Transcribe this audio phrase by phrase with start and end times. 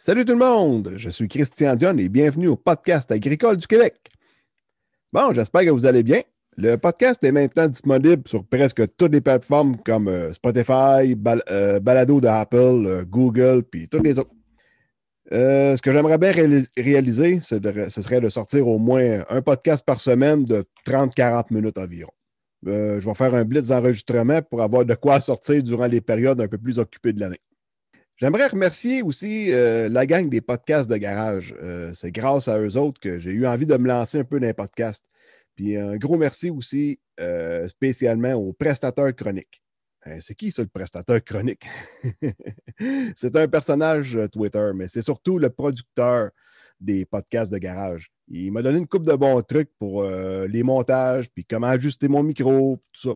[0.00, 3.96] Salut tout le monde, je suis Christian Dion et bienvenue au podcast agricole du Québec.
[5.12, 6.22] Bon, j'espère que vous allez bien.
[6.56, 11.16] Le podcast est maintenant disponible sur presque toutes les plateformes comme euh, Spotify,
[11.50, 14.30] euh, Balado de Apple, euh, Google, puis toutes les autres.
[15.32, 17.58] ce que j'aimerais bien réaliser, ce
[18.00, 22.12] serait de sortir au moins un podcast par semaine de 30-40 minutes environ.
[22.64, 26.46] je vais faire un blitz d'enregistrement pour avoir de quoi sortir durant les périodes un
[26.46, 27.40] peu plus occupées de l'année.
[28.18, 31.54] J'aimerais remercier aussi euh, la gang des podcasts de garage.
[31.62, 34.40] Euh, c'est grâce à eux autres que j'ai eu envie de me lancer un peu
[34.40, 35.04] dans les podcasts.
[35.54, 39.62] Puis un gros merci aussi euh, spécialement aux prestateurs chroniques.
[40.18, 41.64] c'est qui ça, le prestateur chronique?
[43.14, 46.30] c'est un personnage Twitter, mais c'est surtout le producteur
[46.80, 48.10] des podcasts de garage.
[48.26, 52.24] Il m'a donné une coupe de bons trucs pour les montages, puis comment ajuster mon
[52.24, 53.14] micro, tout ça.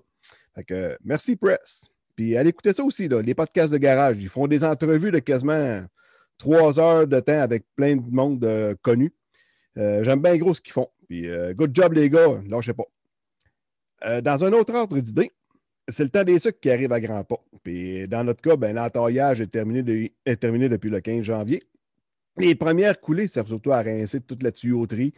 [0.55, 1.91] Fait que, merci, Press.
[2.16, 4.18] Puis allez écouter ça aussi, les podcasts de garage.
[4.20, 5.84] Ils font des entrevues de quasiment
[6.38, 9.12] trois heures de temps avec plein de monde euh, connu.
[9.78, 10.88] Euh, j'aime bien gros ce qu'ils font.
[11.08, 12.41] Puis euh, good job, les gars.
[12.46, 14.20] Lâchez pas.
[14.20, 15.30] dans un autre ordre d'idée,
[15.88, 17.42] c'est le temps des sucres qui arrive à grands pas.
[17.62, 21.62] Puis dans notre cas, ben, l'entaillage est terminé, est terminé depuis le 15 janvier.
[22.38, 25.12] Les premières coulées servent surtout à rincer toute la tuyauterie,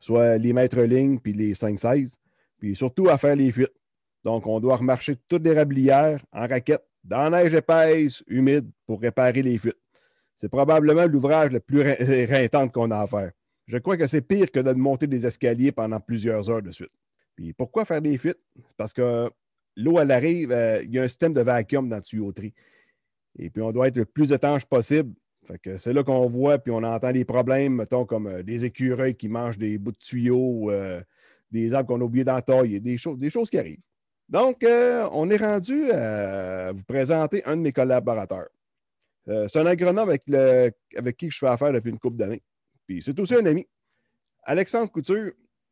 [0.00, 2.16] soit les mètres lignes puis les 5-16,
[2.58, 3.72] puis surtout à faire les fuites.
[4.24, 9.42] Donc, on doit remarcher toutes les rablières en raquette, dans neige épaisse, humide, pour réparer
[9.42, 9.78] les fuites.
[10.34, 11.82] C'est probablement l'ouvrage le plus
[12.30, 13.30] rintant qu'on a à faire.
[13.66, 16.90] Je crois que c'est pire que de monter des escaliers pendant plusieurs heures de suite.
[17.36, 18.40] Puis pourquoi faire des fuites?
[18.66, 19.30] C'est parce que
[19.76, 22.54] l'eau, elle arrive, euh, il y a un système de vacuum dans la tuyauterie.
[23.38, 25.12] Et puis, on doit être le plus étanche possible.
[25.46, 28.64] Fait que c'est là qu'on voit, puis on entend des problèmes, mettons, comme euh, des
[28.64, 31.02] écureuils qui mangent des bouts de tuyaux, euh,
[31.50, 33.80] des arbres qu'on a oublié d'entailler, des des choses qui arrivent.
[34.34, 38.48] Donc, euh, on est rendu à vous présenter un de mes collaborateurs.
[39.28, 40.24] Euh, c'est un agronome avec,
[41.16, 42.42] qui je fais affaire depuis une couple d'années.
[42.84, 43.64] Puis c'est aussi un ami.
[44.42, 45.30] Alexandre Couture,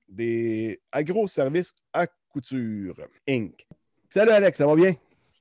[0.09, 2.95] des Agro-Services à Couture,
[3.29, 3.67] Inc.
[4.09, 4.95] Salut Alex, ça va bien?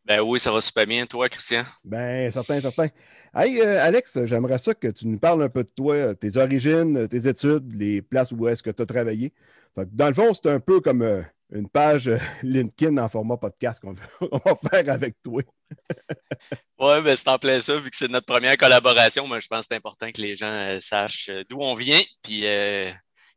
[0.03, 1.05] Ben oui, ça va super bien.
[1.05, 1.61] Toi, Christian?
[1.83, 2.87] Ben, certain, certain.
[3.35, 7.07] Hey, euh, Alex, j'aimerais ça que tu nous parles un peu de toi, tes origines,
[7.07, 9.31] tes études, les places où est-ce que tu as travaillé.
[9.75, 13.93] dans le fond, c'est un peu comme une page euh, LinkedIn en format podcast qu'on
[14.21, 15.41] va faire avec toi.
[16.79, 19.61] oui, ben c'est en plein ça, vu que c'est notre première collaboration, mais je pense
[19.61, 22.41] que c'est important que les gens euh, sachent euh, d'où on vient, puis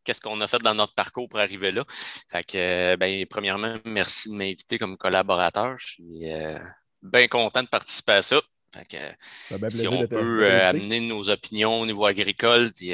[0.05, 1.85] qu'est-ce qu'on a fait dans notre parcours pour arriver là.
[2.31, 5.77] Fait que, ben, premièrement, merci de m'inviter comme collaborateur.
[5.79, 6.27] Je suis
[7.03, 8.41] bien content de participer à ça.
[8.75, 12.93] Fait que, si on peut amener nos opinions au niveau agricole, puis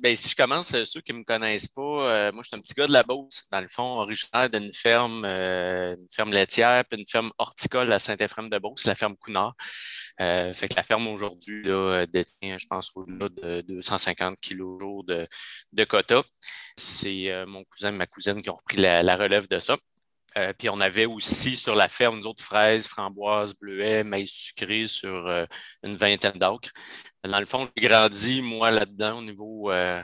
[0.00, 2.56] ben, si je commence, euh, ceux qui ne me connaissent pas, euh, moi, je suis
[2.56, 6.32] un petit gars de la Beauce, dans le fond, originaire d'une ferme, euh, une ferme
[6.32, 9.54] laitière, puis une ferme horticole à Saint-Ephrem-de-Beauce, la ferme Counard.
[10.18, 11.62] fait que la ferme aujourd'hui
[12.12, 15.26] détient, je pense, au-delà de 250 kilos de,
[15.72, 16.22] de quota.
[16.76, 19.76] C'est mon cousin et ma cousine qui ont repris la, relève de ça.
[20.58, 25.28] Puis on avait aussi sur la ferme d'autres fraises, framboises, bleuets, maïs sucré sur
[25.82, 26.70] une vingtaine d'acres.
[27.24, 30.02] Dans le fond, j'ai grandi, moi, là-dedans, au niveau, euh,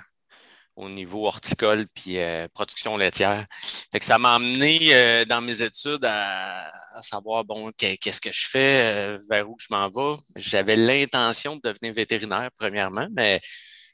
[0.77, 3.47] horticole puis euh, production laitière.
[3.93, 6.71] Fait ça m'a amené euh, dans mes études à,
[7.01, 10.21] savoir, bon, qu'est-ce que je fais, vers où je m'en vais.
[10.37, 13.41] J'avais l'intention de devenir vétérinaire, premièrement, mais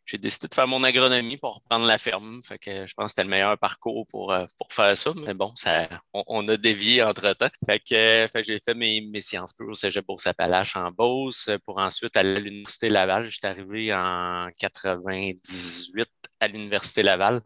[0.04, 2.40] j'ai décidé de faire mon agronomie pour reprendre la ferme.
[2.42, 5.12] Fait que je pense que c'était le meilleur parcours pour, euh, pour faire ça.
[5.24, 7.48] Mais bon, ça, on, a dévié entre-temps.
[7.64, 12.16] Fait que, j'ai fait mes, mes sciences pures au Cégep Beauce-Appalaches en Beauce pour ensuite
[12.16, 13.28] aller à l'Université Laval.
[13.28, 16.08] J'étais arrivé en 98
[16.40, 17.40] à l'Université Laval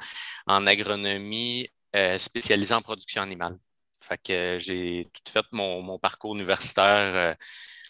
[0.47, 3.59] en agronomie euh, spécialisée en production animale.
[4.01, 7.35] Fait que j'ai tout fait mon, mon parcours universitaire euh,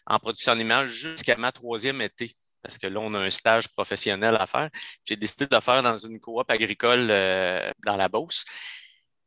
[0.06, 4.36] en production animale jusqu'à ma troisième été parce que là, on a un stage professionnel
[4.40, 4.70] à faire.
[5.06, 8.44] J'ai décidé de le faire dans une coop agricole euh, dans la Beauce.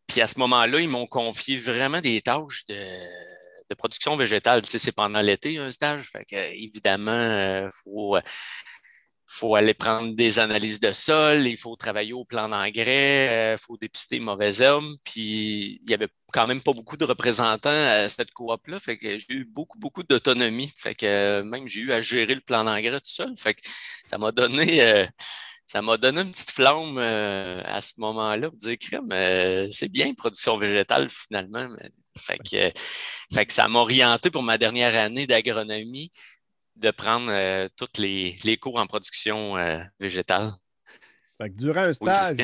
[0.07, 4.63] Puis à ce moment-là, ils m'ont confié vraiment des tâches de, production végétale.
[4.63, 6.09] Tu sais, c'est pendant l'été, un stage.
[6.09, 8.17] Fait que, évidemment, il euh, faut
[9.27, 13.57] faut aller prendre des analyses de sol, il faut travailler au plan d'engrais, il euh,
[13.57, 14.97] faut dépister mauvais hommes.
[15.03, 18.79] Puis il n'y avait quand même pas beaucoup de représentants à cette coop-là.
[18.79, 20.71] Fait que j'ai eu beaucoup, beaucoup d'autonomie.
[20.77, 23.33] Fait que euh, même j'ai eu à gérer le plan d'engrais tout seul.
[23.37, 23.61] Fait que
[24.05, 24.81] ça m'a donné.
[24.81, 25.05] Euh,
[25.65, 29.09] ça m'a donné une petite flamme à ce moment-là pour dire crème,
[29.69, 31.67] c'est bien production végétale finalement.
[32.17, 36.09] Fait que ça m'a orienté pour ma dernière année d'agronomie
[36.77, 40.53] de prendre euh, tous les, cours en production euh, végétale.
[41.49, 42.37] durant un stage,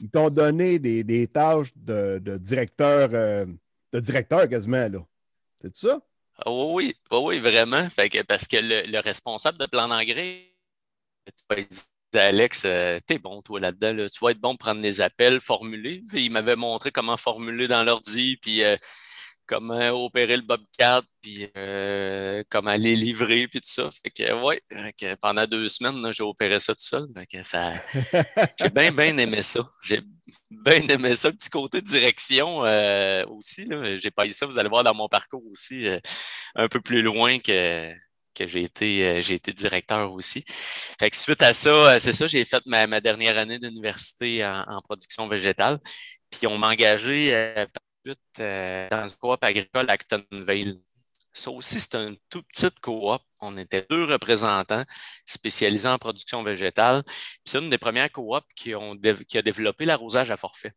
[0.00, 3.46] ils t'ont donné des, tâches de, directeur, euh,
[3.92, 5.00] de directeur quasiment, là.
[5.62, 6.00] C'est ça?
[6.38, 7.88] Ah oui, oui, oui, vraiment.
[7.90, 10.46] Fait que, parce que le, responsable de plan d'engrais,
[12.14, 14.08] Alex, euh, t'es bon, toi, là-dedans.
[14.08, 16.02] Tu vas être bon pour prendre des appels, formuler.
[16.14, 18.62] il m'avait montré comment formuler dans l'ordi, puis
[19.50, 23.90] comment opérer le Bobcat, puis euh, comment les livrer, puis tout ça.
[23.90, 24.62] Fait que, ouais,
[25.20, 27.08] pendant deux semaines, j'ai opéré ça tout seul.
[27.42, 27.72] ça...
[28.58, 29.68] j'ai bien, bien aimé ça.
[29.82, 30.02] J'ai
[30.50, 31.32] bien aimé ça.
[31.32, 32.60] Petit côté direction
[33.28, 33.68] aussi.
[33.98, 35.88] J'ai pas eu ça, vous allez voir dans mon parcours aussi,
[36.54, 37.92] un peu plus loin que
[38.34, 40.44] que j'ai été, euh, j'ai été directeur aussi.
[40.98, 44.80] Fait que suite à ça, euh, c'est ça, j'ai fait ma, dernière année d'université en,
[44.82, 45.78] production végétale.
[46.30, 47.66] Puis on m'a engagé euh,
[48.38, 50.80] dans une coop agricole à Actonville.
[51.32, 53.22] Ça aussi, c'est une toute petite coop.
[53.40, 54.84] On était deux représentants
[55.24, 57.04] spécialisés en production végétale.
[57.44, 58.74] C'est une des premières coops qui,
[59.28, 60.72] qui a développé l'arrosage à forfait.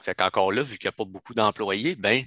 [0.00, 2.24] Fait qu'encore là, vu qu'il n'y a pas beaucoup d'employés, ben,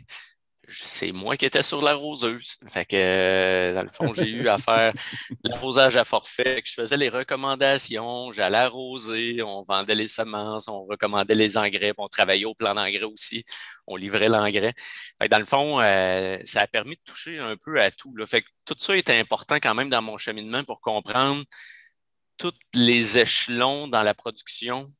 [0.70, 2.58] c'est moi qui étais sur la roseuse.
[2.68, 4.94] Fait que, euh, dans le fond, j'ai eu à faire
[5.44, 6.62] l'arrosage à forfait.
[6.66, 12.08] je faisais les recommandations, j'allais arroser, on vendait les semences, on recommandait les engrais, on
[12.08, 13.44] travaillait au plan d'engrais aussi,
[13.88, 14.74] on livrait l'engrais.
[15.22, 18.14] Fait dans le fond, euh, ça a permis de toucher un peu à tout.
[18.26, 21.44] Fait que tout ça était important quand même dans mon cheminement pour comprendre
[22.38, 24.92] tous les échelons dans la production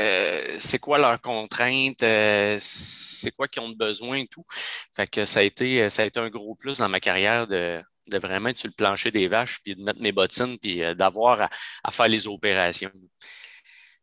[0.00, 4.44] euh, c'est quoi leurs contraintes, euh, c'est quoi qu'ils ont besoin et tout.
[4.92, 7.82] Fait que ça a été, ça a été un gros plus dans ma carrière de,
[8.12, 11.48] vraiment être sur le plancher des vaches, puis de mettre mes bottines, puis euh, d'avoir
[11.82, 12.90] à, faire les opérations.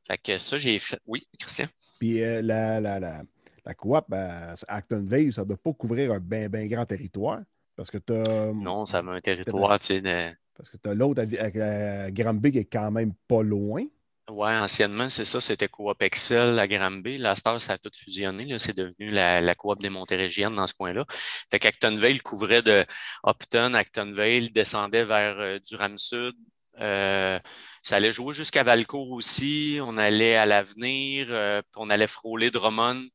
[0.06, 1.00] Fait que ça, j'ai fait.
[1.06, 1.68] Oui, Christian?
[2.00, 3.22] Puis la, la, la,
[3.66, 7.42] la, coop à Actonville, ça ne doit pas couvrir un bien ben grand territoire.
[7.76, 8.14] Parce que tu.
[8.14, 10.36] Non, ça a un territoire, tu sais.
[10.56, 13.86] Parce que tu as l'autre avec Granby qui est quand même pas loin.
[14.31, 17.18] Oui, anciennement, c'est ça, c'était Coop Excel à Granby.
[17.18, 18.60] La Star, ça a tout fusionné.
[18.60, 21.06] C'est devenu la, Coop des Montérégiennes dans ce coin-là.
[21.50, 22.86] Fait qu'Actonville couvrait de
[23.26, 26.36] Upton, Actonville, descendait vers euh, Durham-Sud.
[26.80, 27.40] Euh,
[27.81, 29.80] ça allait jouer jusqu'à Valcourt aussi.
[29.81, 33.08] On allait à l'avenir, euh, on allait frôler Drummond,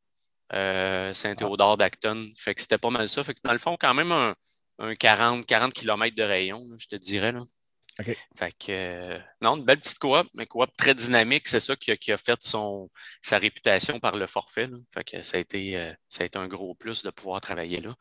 [0.52, 2.30] Saint-Théodore d'Acton.
[2.36, 3.22] Fait que c'était pas mal ça.
[3.22, 4.34] Fait que dans le fond, quand même un,
[4.96, 7.32] 40, 40 km de rayon, je te dirais.
[7.32, 7.42] Là.
[7.96, 11.48] Que, euh, non, une belle petite coop, mais coop très dynamique.
[11.48, 12.40] C'est ça qui a, fait
[13.22, 14.68] sa réputation par le forfait.
[14.92, 17.80] Fait que ça a, été, euh, ça a été un gros plus de pouvoir travailler
[17.80, 17.94] là.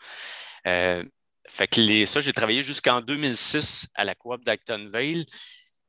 [0.68, 1.04] Euh,
[1.48, 5.26] ça, j'ai travaillé jusqu'en 2006 à la coop d'Actonville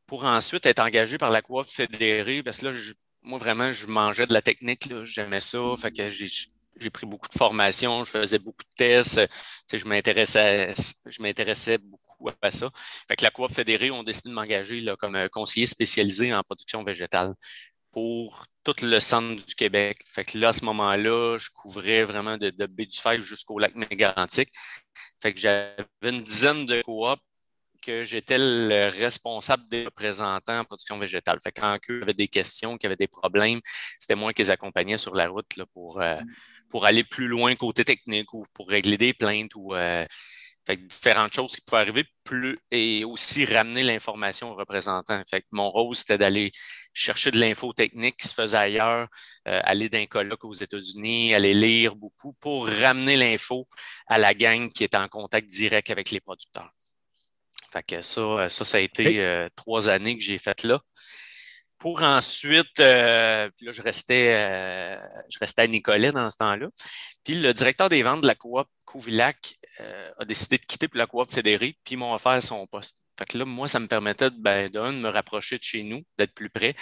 [0.07, 2.73] pour ensuite être engagé par la coop fédérée parce que là,
[3.23, 4.89] moi, vraiment, je mangeais de la technique.
[5.05, 5.59] J'aimais ça.
[6.77, 9.21] J'ai pris beaucoup de formations, je faisais beaucoup de tests.
[9.73, 10.75] je m'intéressais,
[11.07, 12.04] je m'intéressais beaucoup
[13.09, 16.83] Fait que la Coop fédérée ont décidé de m'engager comme euh, conseiller spécialisé en production
[16.85, 17.35] végétale
[17.93, 19.99] pour tout le centre du Québec.
[20.07, 24.51] Fait que là, à ce moment-là, je couvrais vraiment de, de jusqu'au lac Mégantic.
[25.21, 27.21] Fait que j'avais une dizaine de coops
[27.85, 31.39] que j'étais le responsable des représentants en production végétale.
[31.43, 33.61] Fait quand eux avaient des questions, qu'ils avaient des problèmes,
[33.99, 36.17] c'était moi qui les accompagnais sur la route là, pour, euh,
[36.71, 40.07] pour aller plus loin côté technique ou pour régler des plaintes ou euh,
[40.67, 45.23] fait différentes choses qui pouvaient arriver, plus et aussi ramener l'information aux représentants.
[45.31, 46.53] Fait mon rôle, c'était d'aller
[46.93, 49.09] chercher de l'info technique qui se faisait ailleurs,
[49.49, 53.69] euh, aller d'un colloque aux États-Unis, aller lire beaucoup pour ramener l'info
[54.07, 56.71] à la gang qui est en contact direct avec les producteurs.
[57.73, 60.81] Fait que ça, ça, ça a été euh, trois années que j'ai fait là
[61.85, 64.97] pour ensuite, euh, puis là, je restais, euh,
[65.29, 66.69] je restais à Nicolet dans ce temps-là.
[67.23, 70.97] Puis le directeur des ventes de la coop Couvillac euh, a décidé de quitter pour
[70.97, 73.03] la coop fédérée, puis ils m'ont offert son poste.
[73.19, 76.03] Fait que là, moi, ça me permettait de, ben, de me rapprocher de chez nous,
[76.17, 76.75] d'être plus près,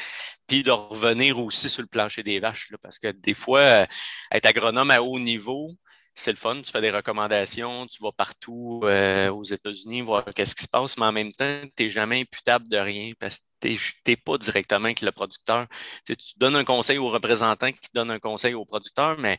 [0.47, 3.88] puis de revenir aussi sur le plancher des vaches, là, parce que des fois,
[4.30, 5.75] être agronome à haut niveau,
[6.14, 10.54] c'est le fun, tu fais des recommandations, tu vas partout euh, aux États-Unis voir qu'est-ce
[10.54, 13.69] qui se passe, mais en même temps, tu n'es jamais imputable de rien parce que
[13.69, 15.66] tu n'es pas directement avec le producteur.
[16.07, 19.38] Tu, donnes un conseil au représentant qui donne un conseil au producteur, mais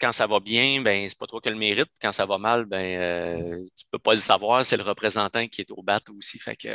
[0.00, 1.90] quand ça va bien, ben c'est pas toi qui le mérite.
[2.00, 5.60] Quand ça va mal, ben euh, tu peux pas le savoir, c'est le représentant qui
[5.60, 6.38] est au bat aussi.
[6.38, 6.68] Fait que,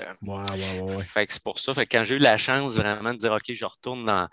[1.01, 1.73] fait que c'est pour ça.
[1.73, 4.27] Fait que quand j'ai eu la chance vraiment de dire OK, je retourne dans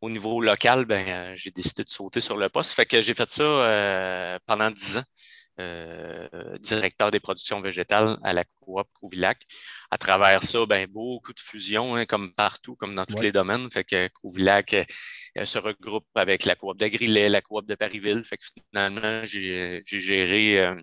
[0.00, 2.72] au niveau local, ben, euh, j'ai décidé de sauter sur le poste.
[2.72, 5.04] Fait que j'ai fait ça euh, pendant dix ans.
[5.58, 9.46] Euh, directeur des productions végétales à la coop Couvillac.
[9.90, 13.70] À travers ça, ben, beaucoup de fusions, hein, comme partout, comme dans tous les domaines.
[13.70, 14.74] Fait que Couvillac
[15.44, 18.24] se regroupe avec la coop d'Agrilet, la coop de Parisville.
[18.24, 20.74] Fait que finalement, j'ai géré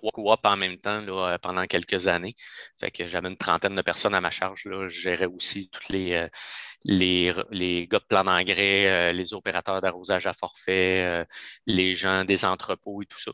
[0.00, 2.34] trois coops en même temps là, pendant quelques années.
[2.78, 4.64] Fait que j'avais une trentaine de personnes à ma charge.
[4.66, 4.88] Là.
[4.88, 6.28] Je gérais aussi tous les,
[6.84, 11.24] les, les gars de plan d'engrais, euh, les opérateurs d'arrosage à forfait, euh,
[11.66, 13.32] les gens des entrepôts et tout ça.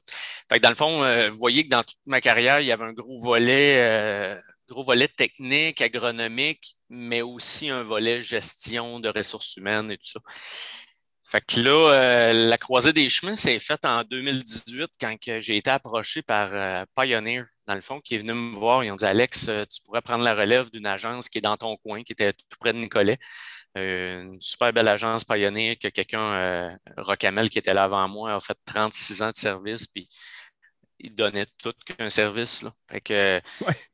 [0.51, 2.73] Fait que dans le fond, euh, vous voyez que dans toute ma carrière, il y
[2.73, 9.57] avait un gros volet gros volet technique, agronomique, mais aussi un volet gestion de ressources
[9.57, 10.21] humaines et tout ça.
[11.29, 15.71] Fait que là, euh, la croisée des chemins s'est faite en 2018 quand j'ai été
[15.71, 18.85] approché par euh, Pioneer, dans le fond, qui est venu me voir.
[18.85, 21.57] Ils ont dit Alex, euh, tu pourrais prendre la relève d'une agence qui est dans
[21.57, 23.19] ton coin, qui était tout près de Nicolet.
[23.75, 28.57] une super belle agence Pioneer que quelqu'un, Rocamel, qui était là avant moi, a fait
[28.65, 29.89] 36 ans de service.
[29.89, 30.09] Puis
[31.01, 32.63] il donnait tout qu'un service.
[32.63, 32.73] Là.
[32.89, 33.41] Fait que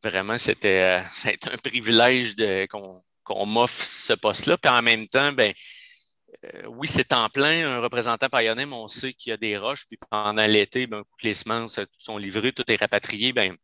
[0.04, 1.02] vraiment, c'était
[1.50, 2.36] un privilège
[2.68, 4.58] qu'on m'offre ce poste-là.
[4.58, 5.54] Puis en même temps, ben,
[6.68, 9.86] oui, c'est en plein, un représentant payonnais, mais on sait qu'il y a des roches,
[9.86, 13.56] puis pendant l'été, ben, les semences sont livrées, tout est rapatrié, ben,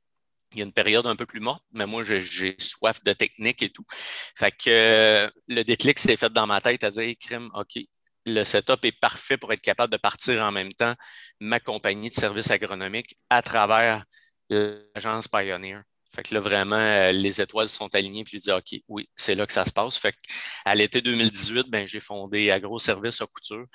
[0.52, 3.62] il y a une période un peu plus morte, mais moi, j'ai soif de technique
[3.62, 3.84] et tout.
[4.36, 7.78] Fait que euh, le déclic s'est fait dans ma tête à dire, crime, OK,
[8.26, 10.94] le setup est parfait pour être capable de partir en même temps
[11.40, 14.04] ma compagnie de services agronomiques à travers
[14.50, 15.82] l'agence Pioneer.
[16.14, 19.34] Fait que là, vraiment, euh, les étoiles sont alignées, puis j'ai dit, OK, oui, c'est
[19.34, 19.98] là que ça se passe.
[19.98, 20.14] Fait
[20.64, 23.66] à l'été 2018, ben, j'ai fondé AgroService à Couture,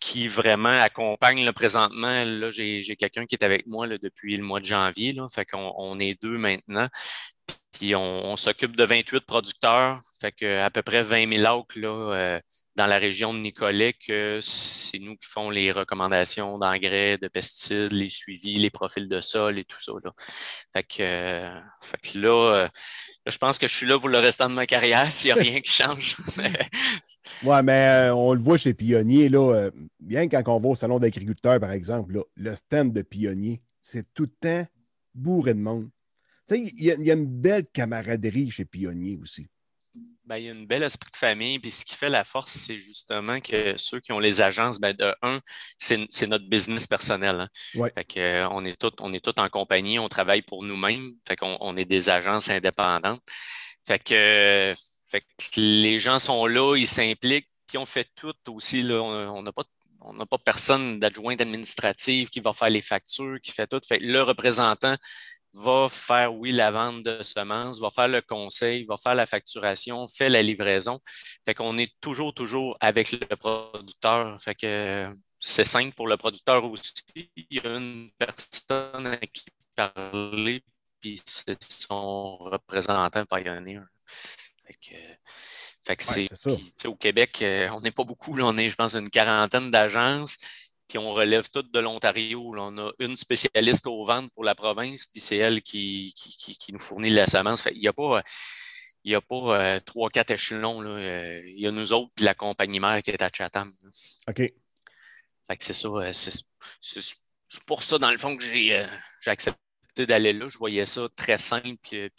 [0.00, 2.24] qui vraiment accompagne le présentement.
[2.24, 5.12] Là, j'ai, quelqu'un qui est avec moi depuis le mois de janvier.
[5.12, 6.88] Là, fait qu'on on est deux maintenant.
[7.72, 10.00] Puis on, s'occupe de 28 producteurs.
[10.20, 12.40] Fait que à peu près 20 000 acres là, euh,
[12.78, 17.90] dans la région de Nicolet que c'est nous qui font les recommandations d'engrais, de pesticides,
[17.90, 19.92] les suivis, les profils de sol et tout ça.
[20.02, 20.12] Là.
[20.72, 21.60] Fait, que, euh,
[22.14, 22.68] là,
[23.26, 25.42] je pense que je suis là pour le restant de ma carrière s'il n'y a
[25.42, 26.16] rien qui change.
[27.42, 30.76] oui, mais euh, on le voit chez Pionnier, là, euh, bien quand on va au
[30.76, 34.66] salon d'agriculteurs, par exemple, le stand de Pionnier, c'est tout le temps
[35.14, 35.90] bourré de monde.
[36.50, 39.48] Il y, a une belle camaraderie chez Pionnier aussi.
[40.28, 41.58] Ben, il y a une belle esprit de famille.
[41.58, 44.94] Puis ce qui fait la force, c'est justement que ceux qui ont les agences, ben,
[44.94, 45.40] de un,
[45.78, 47.48] c'est notre business personnel.
[47.74, 47.88] Hein.
[47.94, 51.12] Fait que, euh, on est tous on est en compagnie, on travaille pour nous-mêmes.
[51.26, 53.22] Fait qu'on on est des agences indépendantes.
[53.86, 54.74] Fait que,
[55.10, 58.82] fait que les gens sont là, ils s'impliquent, puis on fait tout aussi.
[58.82, 59.64] Là, on n'a pas
[60.02, 63.80] on n'a pas personne d'adjointe administrative qui va faire les factures, qui fait tout.
[63.86, 64.96] Fait le représentant
[65.62, 70.06] va faire, oui, la vente de semences, va faire le conseil, va faire la facturation,
[70.08, 71.00] fait la livraison.
[71.44, 74.40] Fait qu'on est toujours, toujours avec le producteur.
[74.40, 75.08] Fait que
[75.40, 77.04] c'est simple pour le producteur aussi.
[77.14, 80.62] Il y a une personne à qui parler,
[81.00, 83.82] puis c'est son représentant pioneer.
[84.66, 84.96] Fait que,
[85.82, 88.94] fait que c'est, au Québec, euh, on n'est pas beaucoup, là, on est, je pense,
[88.94, 90.36] une quarantaine d'agences
[90.88, 92.54] puis on relève toutes de l'Ontario.
[92.56, 96.14] On a une spécialiste aux ventes pour la province, puis c'est elle qui,
[96.72, 97.68] nous fournit la semence.
[97.72, 98.22] il n'y a pas,
[99.04, 100.80] il y a pas euh, trois, quatre échelons.
[100.80, 100.90] Là.
[100.90, 103.72] Euh, il y a nous autres, puis la compagnie mère qui est à Chatham.
[104.28, 104.52] OK.
[105.58, 105.88] C'est ça.
[105.88, 106.42] Euh, c'est,
[107.66, 108.84] pour ça, dans le fond, que j'ai,
[109.26, 110.48] accepté d'aller là.
[110.48, 112.10] Je voyais ça très simple, puis,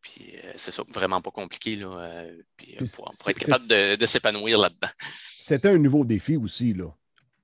[0.00, 1.76] puis c'est ça, vraiment pas compliqué.
[1.76, 2.24] Là,
[2.56, 4.90] puis, pour, être capable de, de s'épanouir là-dedans.
[5.44, 6.86] C'était un nouveau défi aussi, là.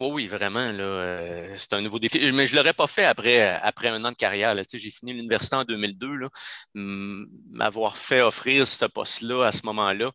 [0.01, 0.61] Oh oui, vraiment.
[0.61, 2.21] Euh, c'est un nouveau défi.
[2.33, 4.55] Mais je ne l'aurais pas fait après, après un an de carrière.
[4.73, 6.29] J'ai fini l'université en 2002.
[6.75, 10.13] M'avoir fait offrir ce poste-là à ce moment-là,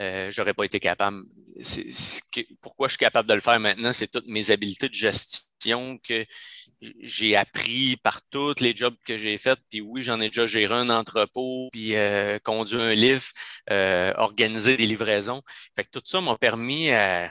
[0.00, 1.18] euh, je n'aurais pas été capable.
[2.62, 6.24] pourquoi je suis capable de le faire maintenant, c'est toutes mes habiletés de gestion que
[7.00, 9.58] j'ai appris par tous les jobs que j'ai faits.
[9.70, 13.26] Puis oui, j'en ai déjà géré un entrepôt, puis euh, conduit un livre,
[13.70, 15.42] euh, organisé des livraisons.
[15.74, 17.26] Fait que tout ça m'a permis, euh,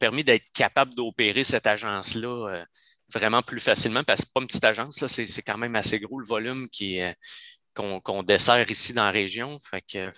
[0.00, 2.64] permis d'être capable d'opérer cette agence-là
[3.12, 6.18] vraiment plus facilement, parce que c'est pas une petite agence, c'est, quand même assez gros
[6.20, 6.68] le volume
[7.74, 9.58] qu'on, dessert ici dans la région.
[9.62, 10.10] Fait que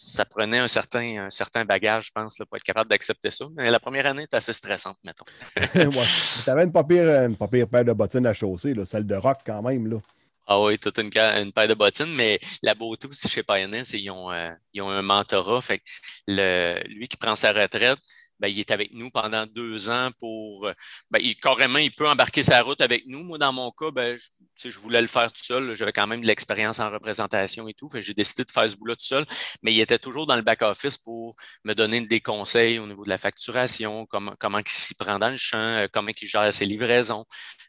[0.00, 3.44] ça prenait un certain, un certain bagage, je pense, pour être capable d'accepter ça.
[3.54, 5.24] Mais la première année est assez stressante, mettons.
[6.44, 9.62] Tu avais une pas, pire, une paire de bottines à chausser, celle de rock quand
[9.62, 9.90] même.
[9.90, 9.98] Là.
[10.46, 13.98] Ah oui, toute une, une, paire de bottines, mais la beauté aussi chez Pioneer, c'est
[13.98, 15.60] qu'ils ont, euh, ont un mentorat.
[15.60, 15.82] Fait
[16.26, 17.98] le, lui qui prend sa retraite,
[18.40, 20.68] ben, il est avec nous pendant deux ans pour.
[21.10, 23.22] Ben, il, carrément, il peut embarquer sa route avec nous.
[23.22, 24.28] Moi, dans mon cas, ben, je,
[24.68, 25.74] je voulais le faire tout seul.
[25.74, 27.88] J'avais quand même de l'expérience en représentation et tout.
[27.94, 29.24] J'ai décidé de faire ce boulot tout seul.
[29.62, 33.08] Mais il était toujours dans le back-office pour me donner des conseils au niveau de
[33.08, 36.64] la facturation, comment, comment il s'y prend dans le champ, euh, comment il gère ses
[36.66, 37.24] livraisons.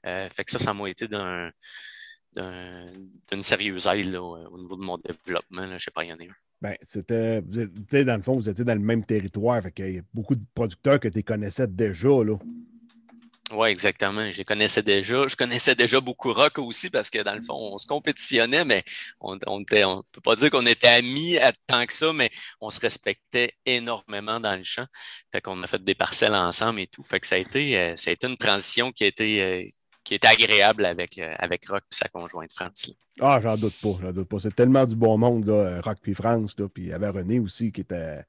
[0.05, 1.51] Euh, fait que ça, ça m'a été d'un
[2.33, 6.31] d'une sérieuse aide au niveau de mon développement là, chez Pioneer.
[6.61, 9.61] Ben, c'était, dans le fond, vous étiez dans le même territoire.
[9.63, 12.37] Fait il y a beaucoup de producteurs que tu connaissais déjà, là.
[13.53, 14.31] Oui, exactement.
[14.31, 15.27] Je connaissais déjà.
[15.27, 18.83] Je connaissais déjà beaucoup Rock aussi parce que dans le fond, on se compétitionnait, mais
[19.19, 22.29] on ne on peut pas dire qu'on était amis à tant que ça, mais
[22.61, 24.85] on se respectait énormément dans le champ.
[25.31, 27.03] Fait qu'on a fait des parcelles ensemble et tout.
[27.03, 29.63] Fait que ça a été, euh, ça a été une transition qui a été, euh,
[30.03, 32.91] qui agréable avec, avec Rock et sa conjointe France.
[33.19, 34.39] Ah, j'en doute pas, j'en doute pas.
[34.39, 36.57] C'est tellement du bon monde, là, Rock puis France.
[36.57, 38.23] Là, puis il y avait René aussi qui était,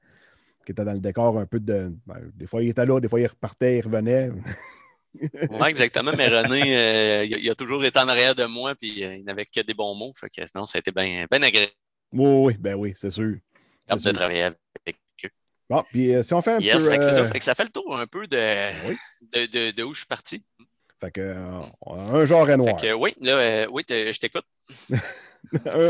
[0.65, 1.91] qui était dans le décor un peu de.
[2.05, 4.31] Ben, des fois, il était là, des fois, il repartait, il revenait.
[5.21, 6.11] oui, exactement.
[6.15, 9.45] Mais René, euh, il, a toujours été en arrière de moi, puis euh, il n'avait
[9.45, 10.13] que des bons mots.
[10.15, 11.71] Fait que, non, ça a été bien agréable.
[12.11, 13.35] Oui, oui, ben oui, c'est sûr.
[13.89, 15.29] de travailler avec eux.
[15.69, 16.63] Bon, puis euh, si on fait un peu.
[16.63, 18.69] Fait que ça, fait que ça, fait le tour un peu de,
[19.33, 20.43] de, de, de, où je suis parti.
[20.99, 21.35] Fait que,
[21.85, 22.79] un genre et noir.
[22.79, 24.45] Fait que, oui, là, oui, je t'écoute.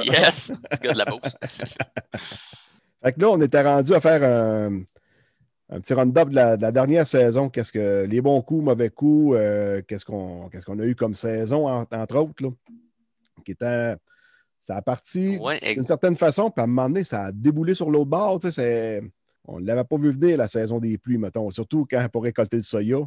[0.05, 0.51] yes,
[0.81, 1.35] tu de la pause.
[3.03, 4.83] fait que là, on était rendu à faire un
[5.73, 7.49] un petit round-up de, la, dernière saison.
[7.49, 12.15] Qu'est-ce que les bons coups, mauvais coups, euh, qu'est-ce qu'on a eu comme saison, entre
[12.15, 12.49] autres, là,
[13.43, 13.95] qui était.
[14.61, 15.37] Ça a parti
[15.75, 18.39] d'une certaine façon, puis à un moment donné, ça a déboulé sur l'autre bord.
[19.45, 22.57] On ne l'avait pas vu venir la saison des pluies, mettons, surtout quand pour récolter
[22.57, 22.99] le soya.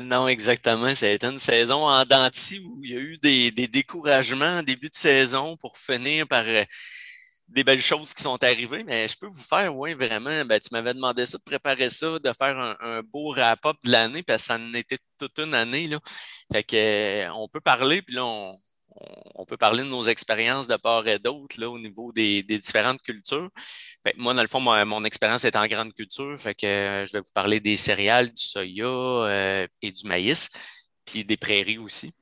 [0.00, 0.94] Non, exactement.
[0.94, 4.60] Ça a été une saison en denti où il y a eu des, des découragements
[4.60, 6.64] en début de saison pour finir par euh,
[7.52, 10.44] des belles choses qui sont arrivées, mais je peux vous faire, oui, vraiment.
[10.44, 14.22] Ben, tu m'avais demandé ça, de préparer ça, de faire un, beau wrap-up de l'année,
[14.22, 15.86] parce que ça en était toute une année.
[15.86, 15.98] Là.
[16.52, 20.76] Fait que, euh, on peut parler, puis là, on, peut parler de nos expériences de
[20.76, 23.50] part et d'autre au niveau des, différentes cultures.
[24.16, 26.38] Moi, dans le fond, mon, expérience est en grande culture.
[26.38, 30.48] Fait que euh, je vais vous parler des céréales, du soya euh, et du maïs,
[31.04, 32.14] puis des prairies aussi.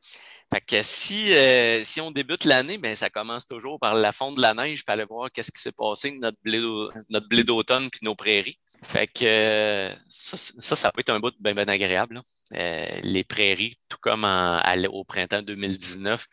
[0.53, 4.37] Fait que si, euh, si on débute l'année, ben, ça commence toujours par la fonte
[4.37, 8.17] de la neige, puis aller voir qu'est-ce qui s'est passé notre blé, d'automne puis nos
[8.17, 8.59] prairies.
[8.83, 12.21] Fait que euh, ça, ça, peut être un bout bien, bien agréable.
[12.55, 16.27] Euh, les prairies, tout comme au printemps 2019,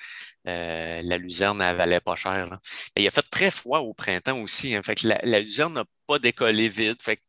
[0.46, 2.58] la luzerne elle valait pas cher.
[2.96, 4.74] il a fait très froid au printemps aussi.
[4.74, 4.82] Hein.
[4.84, 7.04] fait que la, la luzerne n'a pas décollé vite.
[7.04, 7.20] Fait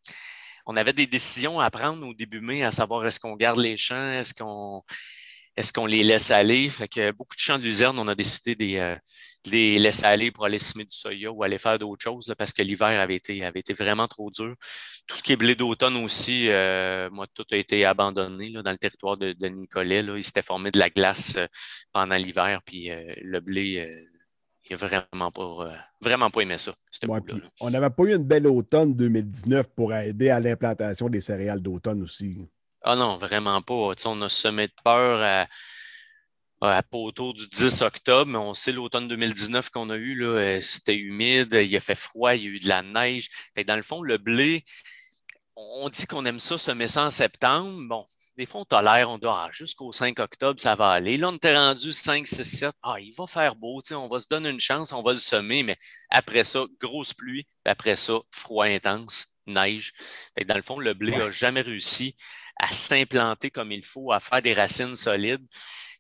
[0.65, 3.77] on avait des décisions à prendre au début mai, à savoir est-ce qu'on garde les
[3.77, 4.83] champs, est-ce qu'on
[5.59, 6.71] est-ce qu'on les laisse aller?
[6.71, 8.95] Fait que beaucoup de champs de luzerne, on a décidé de, euh,
[9.47, 12.63] les laisser aller pour aller semer du soya ou aller faire d'autres choses parce que
[12.63, 14.55] l'hiver avait été, avait été vraiment trop dur.
[15.09, 18.77] Tout ce qui est blé d'automne aussi, euh, moi, tout a été abandonné dans le
[18.77, 20.03] territoire de, Nicolet.
[20.03, 20.17] Là.
[20.17, 21.47] Il s'était formé de la glace euh,
[21.93, 22.91] pendant l'hiver, puis
[23.21, 24.07] le blé.
[24.71, 26.73] il n'a vraiment pas, vraiment pas aimé ça.
[27.61, 32.03] on n'avait pas eu une belle automne 2019 pour aider à l'implantation des céréales d'automne
[32.03, 32.39] aussi.
[32.91, 33.93] Ah non, vraiment pas.
[34.07, 35.21] on a semé de peur
[36.63, 40.27] à, à autour du 10 octobre, mais on sait l'automne 2019 qu'on a eu, là,
[40.29, 43.29] euh, c'était humide, il a fait froid, il y a eu de la neige.
[43.67, 44.65] dans le fond, le blé,
[45.55, 47.79] on dit qu'on aime ça semer ça en septembre.
[47.89, 48.07] Bon,
[48.39, 51.19] des fois, on tolère, on dit ah, jusqu'au 5 octobre, ça va aller.
[51.19, 52.73] Là, on était rendu 5, 6, 7.
[52.83, 55.63] Ah, il va faire beau, on va se donner une chance, on va le semer,
[55.63, 55.77] mais
[56.09, 59.93] après ça, grosse pluie, après ça, froid intense, neige.
[60.47, 62.17] dans le fond, le blé n'a jamais réussi
[62.59, 65.47] à s'implanter comme il faut, à faire des racines solides.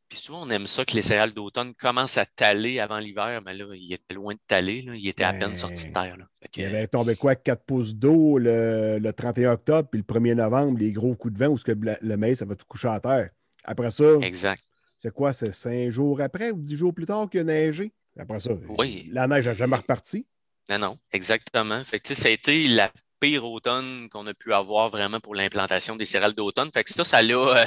[0.09, 3.53] Puis souvent, on aime ça que les céréales d'automne commencent à taler avant l'hiver, mais
[3.53, 4.83] là, il était loin de taler.
[4.94, 6.16] Il était à peine sorti de terre.
[6.57, 10.92] Il avait tombé quoi, 4 pouces d'eau le, 31 octobre, puis le 1er novembre, les
[10.92, 13.31] gros coups de vent où que le maïs, ça va tout coucher à terre.
[13.64, 14.62] Après ça, exact.
[14.97, 17.92] c'est quoi, c'est 5 jours après ou 10 jours plus tard qu'il a neigé?
[18.18, 19.09] Après ça, oui.
[19.12, 20.27] la neige n'a jamais reparti.
[20.71, 21.83] Non, non, exactement.
[21.85, 25.96] Fait que, ça a été la pire automne qu'on a pu avoir vraiment pour l'implantation
[25.96, 26.70] des céréales d'automne.
[26.72, 27.64] Fait que ça, ça euh,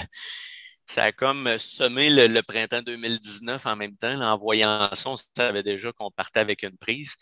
[0.86, 4.22] ça a comme semé le, printemps 2019 en même temps.
[4.22, 7.16] en voyant ça, on savait déjà qu'on partait avec une prise.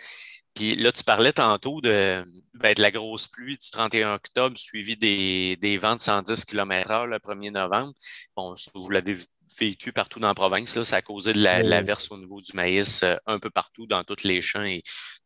[0.56, 4.98] Puis là, tu parlais tantôt de, ben, de la grosse pluie du 31 octobre suivi
[4.98, 7.94] des, des vents de 110 km/h le 1er novembre.
[8.36, 9.16] Bon, vous l'avez
[9.60, 10.76] vécu partout dans la province.
[10.76, 13.86] Là, ça a causé de la, l'averse au niveau du maïs euh, un peu partout
[13.86, 14.82] dans tous les champs et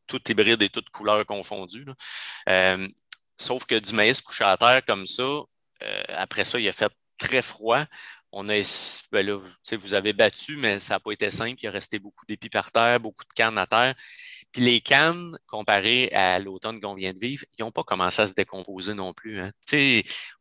[0.08, 1.86] toutes hybrides et toutes couleurs confondues.
[2.50, 2.88] Euh,
[3.38, 6.92] sauf que du maïs couché à terre comme ça, euh, après ça, il a fait
[7.18, 7.86] très froid.
[8.36, 9.40] On a, ben
[9.80, 11.60] vous avez battu, mais ça n'a pas été simple.
[11.62, 13.94] Il a resté beaucoup d'épis par terre, beaucoup de cannes à terre.
[14.52, 18.28] Puis les cannes, comparées à l'automne qu'on vient de vivre, ils n'ont pas commencé à
[18.28, 19.40] se décomposer non plus.
[19.40, 19.52] Hein.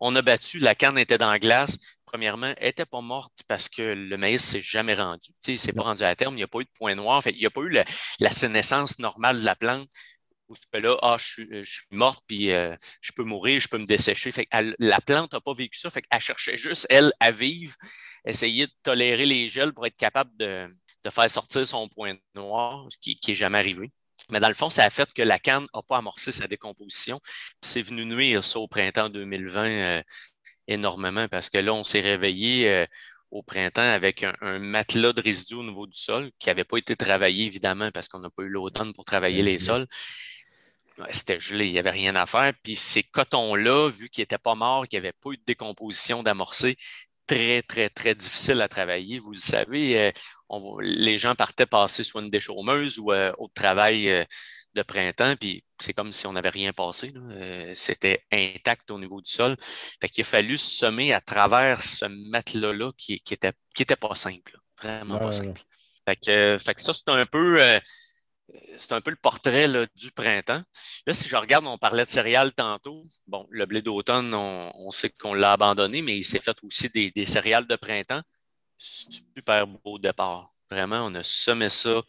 [0.01, 1.79] On a battu, la canne était dans la glace,
[2.13, 5.31] premièrement, elle n'était pas morte parce que le maïs s'est jamais rendu.
[5.49, 7.23] Il ne s'est pas rendu à terme, il n'y a pas eu de point noir.
[7.27, 9.89] il n'y a pas eu la, sénescence normale de la plante
[10.49, 14.31] où là, ah, je, suis, morte, puis euh, je peux mourir, je peux me dessécher.
[14.31, 14.47] Fait
[14.79, 15.89] la plante n'a pas vécu ça.
[15.89, 17.75] Fait qu'elle cherchait juste, elle, à vivre,
[18.27, 20.69] essayer de tolérer les gels pour être capable de,
[21.11, 23.91] faire sortir son point noir, qui n'est jamais arrivé.
[24.31, 27.19] Mais dans le fond, ça a fait que la canne n'a pas amorcé sa décomposition.
[27.61, 30.03] C'est venu nuire ça au printemps 2020
[30.69, 32.87] énormément parce que là, on s'est réveillé euh,
[33.31, 36.97] au printemps avec un, matelas de résidus au niveau du sol qui n'avait pas été
[36.97, 39.87] travaillé, évidemment, parce qu'on n'a pas eu l'automne pour travailler les sols.
[41.11, 42.53] C'était gelé, il n'y avait rien à faire.
[42.63, 46.23] Puis ces cotons-là, vu qu'ils n'étaient pas morts, qu'il n'y avait pas eu de décomposition
[46.23, 46.77] d'amorcer,
[47.27, 49.19] très, très, très difficile à travailler.
[49.19, 50.13] Vous le savez,
[50.81, 54.27] les gens partaient passer soit une déchaumeuse ou au travail
[54.75, 57.13] de printemps, puis c'est comme si on n'avait rien passé.
[57.75, 59.57] C'était intact au niveau du sol.
[60.01, 64.15] Fait qu'il a fallu semer à travers ce matelas-là qui, qui, était, qui était pas
[64.15, 64.59] simple.
[64.81, 65.61] Vraiment pas simple.
[66.05, 67.59] Fait que, fait que ça, c'est un peu
[68.79, 70.63] c'est un peu le portrait du printemps.
[71.07, 73.07] Là, si je regarde, on parlait de céréales tantôt.
[73.27, 77.27] Bon, le blé d'automne, on, sait qu'on l'a abandonné, mais il s'est fait aussi des,
[77.27, 78.23] céréales de printemps.
[78.79, 80.51] Super beau départ.
[80.71, 82.03] Vraiment, on a semé ça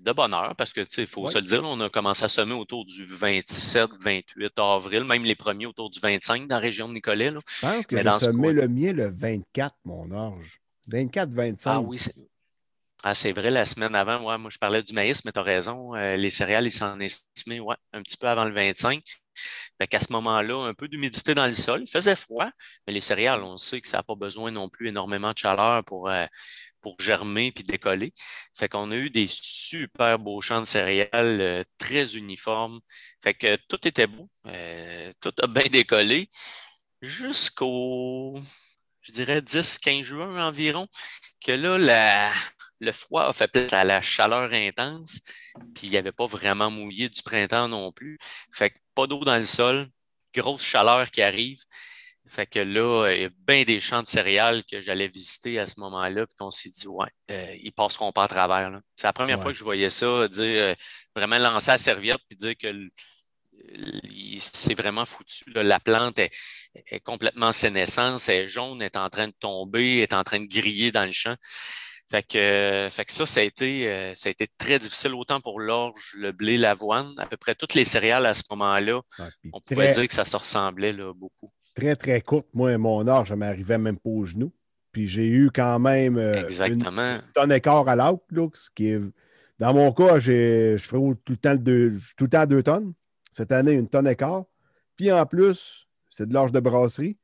[0.00, 2.54] de bonne heure parce que, il faut se le dire, on a commencé à semer
[2.54, 6.94] autour du 27, 28 avril, même les premiers autour du 25 dans la région de
[6.94, 7.30] Nicolet.
[7.30, 10.60] Je pense que j'ai semé le mien le 24, mon orge.
[10.88, 11.70] 24, 25.
[11.70, 11.98] Ah oui,
[13.02, 15.94] ah, c'est vrai, la semaine avant, moi je parlais du maïs, mais tu as raison,
[15.94, 19.02] euh, les céréales, ils s'en estimaient ouais, un petit peu avant le 25.
[19.80, 21.82] Fait qu'à ce moment-là, un peu d'humidité dans le sol.
[21.82, 22.50] Il faisait froid,
[22.86, 25.82] mais les céréales, on sait que ça n'a pas besoin non plus énormément de chaleur
[25.84, 26.26] pour, euh,
[26.80, 28.12] pour germer puis décoller.
[28.54, 32.80] Fait qu'on a eu des super beaux champs de céréales euh, très uniformes.
[33.22, 34.28] Fait que tout était beau,
[35.20, 36.28] tout a bien décollé
[37.02, 38.38] jusqu'au,
[39.02, 40.86] je dirais, 10-15 juin environ,
[41.44, 42.32] que là,
[42.80, 45.20] le froid a fait peut-être à la chaleur intense,
[45.74, 48.18] puis il n'y avait pas vraiment mouillé du printemps non plus.
[48.52, 49.88] Fait que pas d'eau dans le sol,
[50.34, 51.62] grosse chaleur qui arrive.
[52.26, 55.66] Fait que là, il y a bien des champs de céréales que j'allais visiter à
[55.66, 58.70] ce moment-là, puis qu'on s'est dit, ouais, euh, ils passeront pas à travers.
[58.94, 60.74] C'est la première fois que je voyais ça, dire euh,
[61.16, 62.72] vraiment lancer la serviette, puis dire que
[64.38, 65.44] c'est vraiment foutu.
[65.54, 70.02] La plante est, complètement sénescence, elle est jaune, elle est en train de tomber, elle
[70.02, 71.36] est en train de griller dans le champ.
[72.10, 75.40] Fait que, fait que ça, ça a, été, euh, ça a été très difficile autant
[75.40, 79.00] pour l'orge, le blé, l'avoine, à peu près toutes les céréales à ce moment-là.
[79.52, 81.52] on pouvait dire que ça se ressemblait là, beaucoup.
[81.80, 82.46] Très, très courte.
[82.54, 84.52] Moi, mon orge, je m'arrivais même pas aux genoux.
[84.92, 87.16] Puis j'ai eu quand même euh, Exactement.
[87.16, 89.00] une tonne écart à l'outlook, ce qui est.
[89.58, 92.92] Dans mon cas, je fais tout le temps deux, tout le temps deux tonnes.
[93.30, 94.44] Cette année, une tonne écart.
[94.96, 97.16] Puis en plus, c'est de l'orge de brasserie.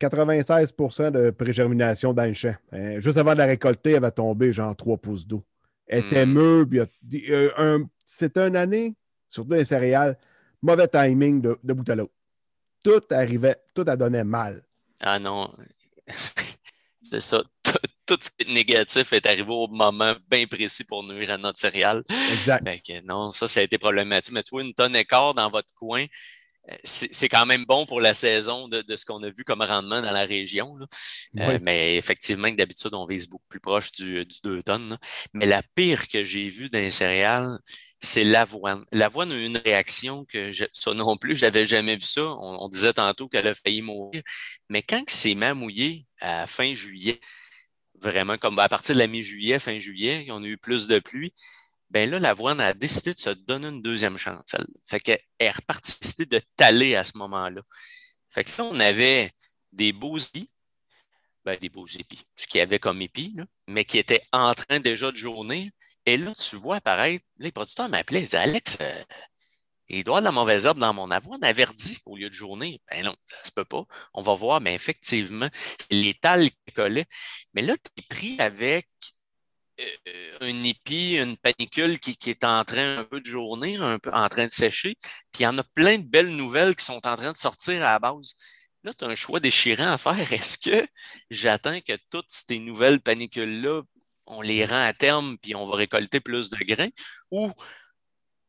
[0.00, 2.54] 96% de pré-germination dans le champ.
[2.72, 5.44] Hein, juste avant de la récolter, elle va tomber genre 3 pouces d'eau.
[5.86, 6.66] Elle était hmm.
[6.66, 6.86] mûre,
[8.06, 8.94] c'est une année,
[9.28, 10.16] surtout les céréales,
[10.62, 12.12] mauvais timing de, bout à l'autre.
[12.82, 14.62] Tout arrivait, tout a donné mal.
[15.02, 15.52] Ah non,
[17.02, 17.42] c'est ça.
[18.06, 21.58] Tout, ce qui est négatif est arrivé au moment bien précis pour nuire à notre
[21.58, 22.02] céréale.
[22.32, 22.64] Exact.
[23.04, 24.32] non, ça, ça a été problématique.
[24.32, 26.06] Mais tu vois, une tonne écart dans votre coin,
[26.84, 30.10] c'est quand même bon pour la saison de, ce qu'on a vu comme rendement dans
[30.10, 30.76] la région.
[31.38, 34.98] Euh, mais effectivement, d'habitude, on vise beaucoup plus proche du, 2 tonnes.
[35.32, 37.58] Mais la pire que j'ai vue dans les céréales,
[38.00, 38.84] c'est l'avoine.
[38.92, 42.22] L'avoine a eu une réaction que ça non plus, je n'avais jamais vu ça.
[42.22, 44.22] On, disait tantôt qu'elle a failli mourir.
[44.68, 47.20] Mais quand il s'est mis à fin juillet,
[48.00, 51.34] vraiment comme à partir de la mi-juillet, fin juillet, on a eu plus de pluie,
[51.90, 54.54] ben là, l'avoine a décidé de se donner une deuxième chance.
[54.54, 54.66] Elle.
[54.86, 57.62] Fait qu'elle est repartie de taler à ce moment-là.
[58.30, 59.32] Fait que là, on avait
[59.72, 60.50] des beaux épis,
[61.44, 63.34] ben, des beaux épis, ce qu'il y avait comme épis,
[63.66, 65.70] mais qui étaient en train déjà de jaunir.
[66.06, 69.04] Et là, tu vois apparaître, les producteurs m'appelaient, ils disaient Alex, euh,
[69.90, 72.78] il doit de la mauvaise herbe dans mon avoine a verdi au lieu de jaunir.
[72.90, 73.84] Ben non, ça se peut pas.
[74.14, 75.48] On va voir, mais effectivement,
[75.90, 77.06] les qui collaient.
[77.54, 78.88] Mais là, tu es pris avec
[79.80, 84.12] euh, un épi, une panicule qui, est en train un peu de journir, un peu
[84.12, 84.96] en train de sécher.
[85.32, 87.82] Puis il y en a plein de belles nouvelles qui sont en train de sortir
[87.82, 88.34] à la base.
[88.84, 90.32] Là, tu as un choix déchirant à faire.
[90.32, 90.86] Est-ce que
[91.30, 93.82] j'attends que toutes ces nouvelles panicules-là,
[94.30, 96.90] on les rend à terme puis on va récolter plus de grains?
[97.30, 97.52] Ou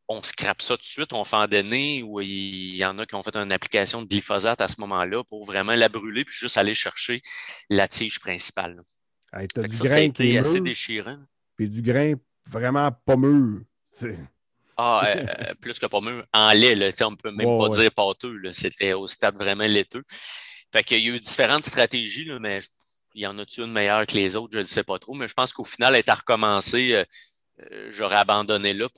[0.08, 3.06] on scrape ça tout de suite, on fait en données ou il y en a
[3.06, 6.34] qui ont fait une application de glyphosate à ce moment-là pour vraiment la brûler puis
[6.34, 7.22] juste aller chercher
[7.70, 8.82] la tige principale.
[9.32, 11.18] Hey, as du grain qui est assez déchirant.
[11.56, 12.14] Puis du grain
[12.46, 13.62] vraiment pas mûr.
[14.76, 16.24] Ah, euh, euh, plus que pas mûr.
[16.32, 18.40] En lait, là, on ne peut même pas dire pâteux.
[18.52, 20.02] C'était au stade vraiment laiteux.
[20.72, 22.60] Fait qu'il y a eu différentes stratégies, là, mais
[23.14, 25.14] il y en a-tu une meilleure que les autres, je ne sais pas trop.
[25.14, 26.94] Mais je pense qu'au final, est à recommencer.
[26.94, 27.04] Euh,
[27.90, 28.88] j'aurais abandonné là,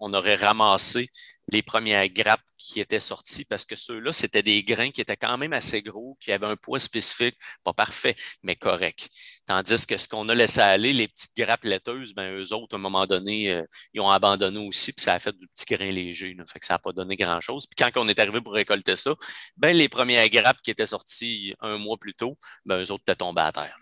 [0.00, 1.10] on aurait ramassé
[1.48, 5.36] les premières grappes qui étaient sorties parce que ceux-là, c'était des grains qui étaient quand
[5.36, 9.08] même assez gros, qui avaient un poids spécifique, pas parfait, mais correct.
[9.46, 12.78] Tandis que ce qu'on a laissé aller, les petites grappes laiteuses, ben, eux autres, à
[12.78, 15.90] un moment donné, euh, ils ont abandonné aussi, puis ça a fait du petit grain
[15.90, 16.34] léger.
[16.50, 17.66] Fait que ça n'a pas donné grand-chose.
[17.66, 19.14] Puis quand on est arrivé pour récolter ça,
[19.56, 23.16] ben, les premières grappes qui étaient sorties un mois plus tôt, ben, eux autres étaient
[23.16, 23.78] tombés à terre.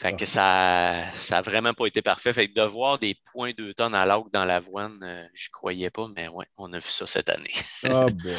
[0.00, 1.12] Fait que ah.
[1.14, 2.32] ça n'a vraiment pas été parfait.
[2.32, 5.90] Fait que de voir des points de tonnes à l'autre dans l'avoine, euh, je croyais
[5.90, 7.54] pas, mais ouais, on a vu ça cette année.
[7.84, 8.36] oh boy.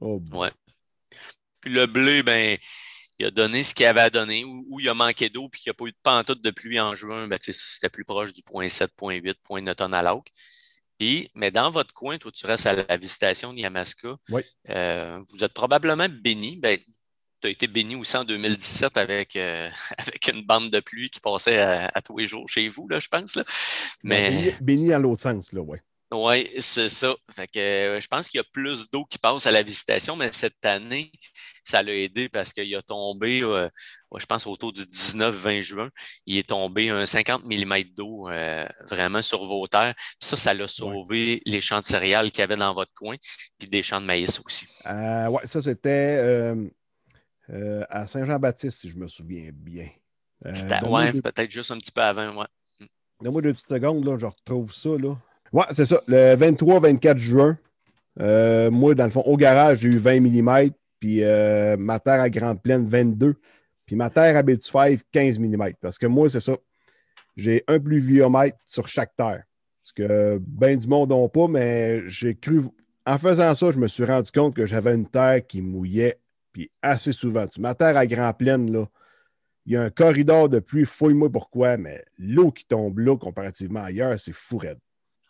[0.00, 0.38] Oh boy.
[0.40, 0.52] Ouais.
[1.60, 2.58] Puis le blé, ben,
[3.18, 5.70] il a donné ce qu'il avait à donner, ou, il a manqué d'eau puis qu'il
[5.70, 8.42] n'y a pas eu de pantoute de pluie en juin, ben, c'était plus proche du
[8.42, 10.28] point 7, point 8, point Newton à l'auque.
[11.34, 14.16] mais dans votre coin, toi, tu restes à la visitation de Yamaska.
[14.30, 14.42] Oui.
[14.70, 16.56] Euh, vous êtes probablement béni.
[16.56, 16.78] Ben,
[17.40, 21.20] tu as été béni aussi en 2017 avec, euh, avec une bande de pluie qui
[21.20, 23.36] passait à, tous les jours chez vous, là, je pense.
[23.36, 23.44] Là.
[24.02, 24.56] Ben, mais...
[24.60, 25.78] Béni, dans l'autre sens, là, oui.
[26.12, 27.14] Oui, c'est ça.
[27.34, 30.14] Fait que, euh, je pense qu'il y a plus d'eau qui passe à la visitation,
[30.16, 31.10] mais cette année,
[31.64, 33.68] ça l'a aidé parce qu'il a tombé, euh,
[34.16, 35.88] je pense autour du 19-20 juin,
[36.26, 38.28] il est tombé un 50 mm d'eau
[38.88, 39.94] vraiment sur vos terres.
[40.20, 43.16] ça, ça l'a sauvé les champs de céréales qu'il y avait dans votre coin,
[43.58, 44.66] puis des champs de maïs aussi.
[44.86, 46.54] oui, ça, c'était
[47.50, 49.88] euh, à Saint-Jean-Baptiste, si je me souviens bien.
[50.46, 50.52] Euh,
[50.86, 52.40] oui, peut-être juste un petit peu avant.
[52.40, 52.46] Ouais.
[53.20, 54.90] Donne-moi deux petites secondes, là, je retrouve ça.
[54.90, 55.16] Là.
[55.54, 56.00] Ouais, c'est ça.
[56.08, 57.56] Le 23-24 juin,
[58.20, 61.22] euh, moi, dans le fond, au garage, j'ai eu 20 mm, puis
[61.78, 63.36] ma terre à Grande Plaine, 22,
[63.86, 65.74] puis ma terre à B5, 15 mm.
[65.80, 66.56] Parce que moi, c'est ça.
[67.36, 69.44] J'ai un pluviomètre sur chaque terre.
[69.84, 72.62] Parce que bien du monde n'ont pas, mais j'ai cru.
[73.06, 76.18] En faisant ça, je me suis rendu compte que j'avais une terre qui mouillait
[76.52, 77.46] puis assez souvent.
[77.46, 78.88] Tu terre à Grand Plaine, là,
[79.66, 83.84] il y a un corridor de pluie, fouille-moi pourquoi, mais l'eau qui tombe là, comparativement
[83.84, 84.78] ailleurs, c'est fou raide.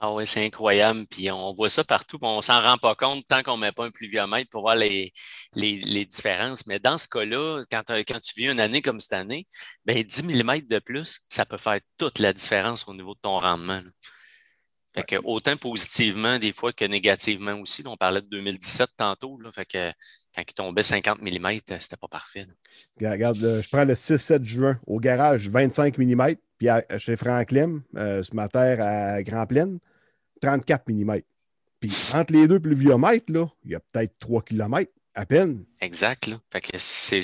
[0.01, 1.07] Ah oui, c'est incroyable.
[1.07, 3.73] Puis on voit ça partout, on ne s'en rend pas compte tant qu'on ne met
[3.73, 5.13] pas un pluviomètre pour voir les,
[5.55, 6.67] différences.
[6.67, 9.47] Mais dans ce cas-là, quand, quand, tu vis une année comme cette année,
[9.85, 13.39] ben 10 mm de plus, ça peut faire toute la différence au niveau de ton
[13.39, 13.83] rendement.
[14.95, 17.83] Fait que autant positivement des fois que négativement aussi.
[17.87, 19.41] on parlait de 2017 tantôt.
[19.41, 19.91] Là, fait que
[20.35, 21.49] quand il tombait 50 mm,
[21.81, 22.47] c'était pas parfait.
[23.01, 28.35] Regarde, je prends le 6-7 juin au garage, 25 mm, puis chez Franklin, euh, sur
[28.37, 29.79] ma terre à Grand Plaine,
[30.41, 31.21] 34 mm.
[31.81, 35.65] Puis entre les deux pluviomètres, là, il y a peut-être 3 km à peine.
[35.81, 36.27] Exact.
[36.27, 36.41] Là.
[36.51, 37.23] Fait que c'est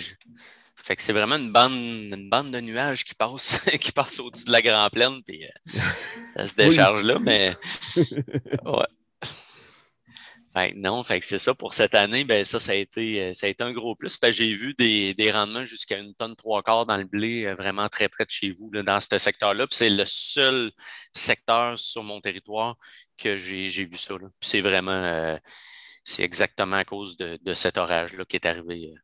[0.83, 4.47] fait que c'est vraiment une bande, une bande de nuages qui passe, qui passe au-dessus
[4.47, 5.81] de la Grand Plaine, puis euh,
[6.37, 7.55] ça se décharge là, mais
[7.97, 8.87] ouais.
[10.53, 13.35] Fait non, fait que c'est ça pour cette année, ben ça, ça a été, euh,
[13.35, 14.19] ça a été un gros plus.
[14.31, 17.89] J'ai vu des, des rendements jusqu'à une tonne trois quarts dans le blé, euh, vraiment
[17.89, 19.67] très près de chez vous, là, dans ce secteur-là.
[19.71, 20.73] c'est le seul
[21.15, 22.77] secteur sur mon territoire
[23.17, 24.15] que j'ai vu ça.
[24.41, 25.39] C'est vraiment,
[26.03, 28.95] c'est exactement à cause de, de cet orage-là qui est arrivé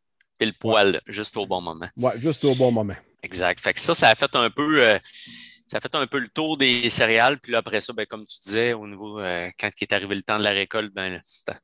[0.44, 1.88] le poil, juste au bon moment.
[1.96, 2.96] Oui, juste au bon moment.
[3.22, 3.60] Exact.
[3.60, 4.84] Fait que ça, ça a fait un peu.
[4.84, 4.98] Euh,
[5.66, 7.38] ça a fait un peu le tour des céréales.
[7.38, 10.14] Puis là, après ça, ben, comme tu disais, au niveau, euh, quand il est arrivé
[10.14, 11.20] le temps de la récolte, ben,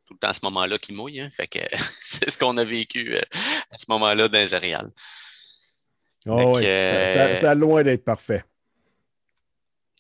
[0.06, 1.20] tout le temps à ce moment-là qui mouille.
[1.20, 1.28] Hein.
[1.30, 1.60] Fait que
[2.00, 3.20] c'est ce qu'on a vécu euh,
[3.70, 4.90] à ce moment-là dans les céréales.
[6.26, 8.44] Oh oui, c'est loin d'être parfait.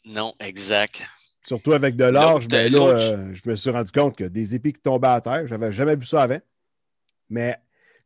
[0.04, 1.02] Non, exact.
[1.46, 4.80] Surtout avec de l'orge, ben là, je me suis rendu compte que des épis qui
[4.80, 6.40] tombaient à terre, j'avais jamais vu ça avant.
[7.28, 7.56] Mais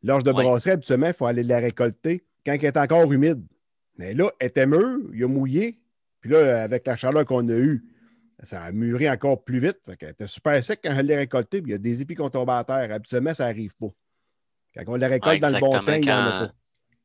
[0.03, 3.43] L'orge de brasserie, habituellement, il faut aller la récolter quand elle est encore humide.
[3.97, 5.79] Mais là, elle était mûre, il a mouillé.
[6.21, 7.83] Puis là, avec la chaleur qu'on a eue,
[8.43, 9.77] ça a mûri encore plus vite.
[9.85, 11.61] Fait elle était super sec quand elle l'a récoltée.
[11.61, 12.91] Puis il y a des épis qui ont tombé à terre.
[12.91, 13.87] Habituellement, ça n'arrive pas.
[14.75, 16.53] Quand on la récolte dans le bon temps, il n'y en a pas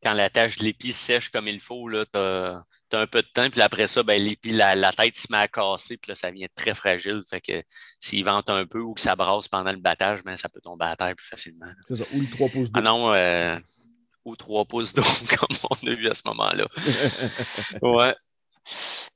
[0.02, 1.88] quand la tâche de l'épi sèche comme il faut,
[2.92, 5.38] tu as, un peu de temps, puis après ça, ben, l'épi, la, tête se met
[5.38, 7.20] à casser, puis là, ça vient très fragile.
[7.28, 7.62] Fait que
[7.98, 10.86] s'il vente un peu ou que ça brasse pendant le battage, ben, ça peut tomber
[10.86, 11.72] à terre plus facilement.
[11.88, 12.80] C'est ça, ou le 3 pouces d'eau.
[12.80, 13.58] Ah non, euh,
[14.24, 15.02] ou 3 pouces d'eau,
[15.38, 16.66] comme on a vu à ce moment-là.
[17.82, 18.14] ouais.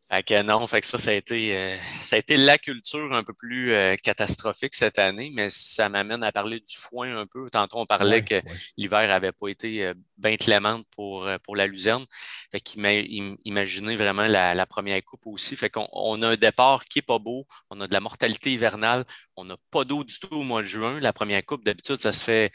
[0.09, 3.13] Fait que non, fait que ça, ça a été, euh, ça a été la culture
[3.13, 7.27] un peu plus euh, catastrophique cette année, mais ça m'amène à parler du foin un
[7.27, 7.51] peu.
[7.51, 8.41] Tantôt, on parlait que
[8.77, 12.07] l'hiver n'avait pas été euh, bien clément pour, pour la luzerne.
[12.53, 15.57] Fait qu'imaginez vraiment la, première coupe aussi.
[15.57, 18.53] Fait qu'on on a un départ qui n'est pas beau, on a de la mortalité
[18.53, 21.01] hivernale, on n'a pas d'eau du tout au mois de juin.
[21.01, 22.53] La première coupe, d'habitude, ça se fait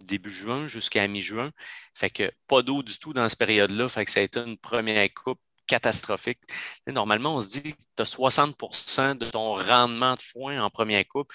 [0.00, 1.52] début juin jusqu'à mi-juin.
[1.94, 3.88] Fait que pas d'eau du tout dans cette période-là.
[3.88, 6.40] Fait que ça a été une première coupe catastrophique.
[6.88, 11.06] normalement, on se dit que tu as 60% de ton rendement de foin en première
[11.06, 11.30] coupe.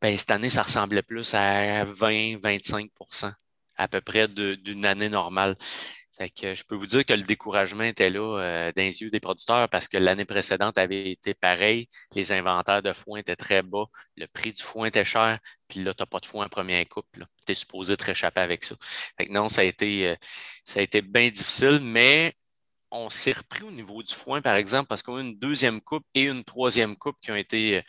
[0.00, 3.32] Ben, cette année, ça ressemblait plus à 20-25%
[3.80, 5.56] à peu près d'une année normale.
[6.38, 9.20] que je peux vous dire que le découragement était là euh, dans les yeux des
[9.20, 11.88] producteurs parce que l'année précédente avait été pareil.
[12.14, 13.86] Les inventaires de foin étaient très bas.
[14.16, 15.38] Le prix du foin était cher.
[15.68, 17.06] Puis là, tu n'as pas de foin en première coupe.
[17.46, 18.74] Tu es supposé te réchapper avec ça.
[19.30, 20.16] non, ça a été, euh,
[20.64, 22.34] ça a été bien difficile, mais
[22.90, 26.04] on s'est repris au niveau du foin, par exemple, parce qu'on a une deuxième coupe
[26.14, 27.82] et une troisième coupe qui ont été, euh,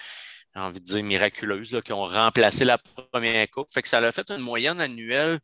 [0.55, 3.71] j'ai envie de dire, miraculeuses, qui ont remplacé la première coupe.
[3.71, 5.39] Fait que ça a fait une moyenne annuelle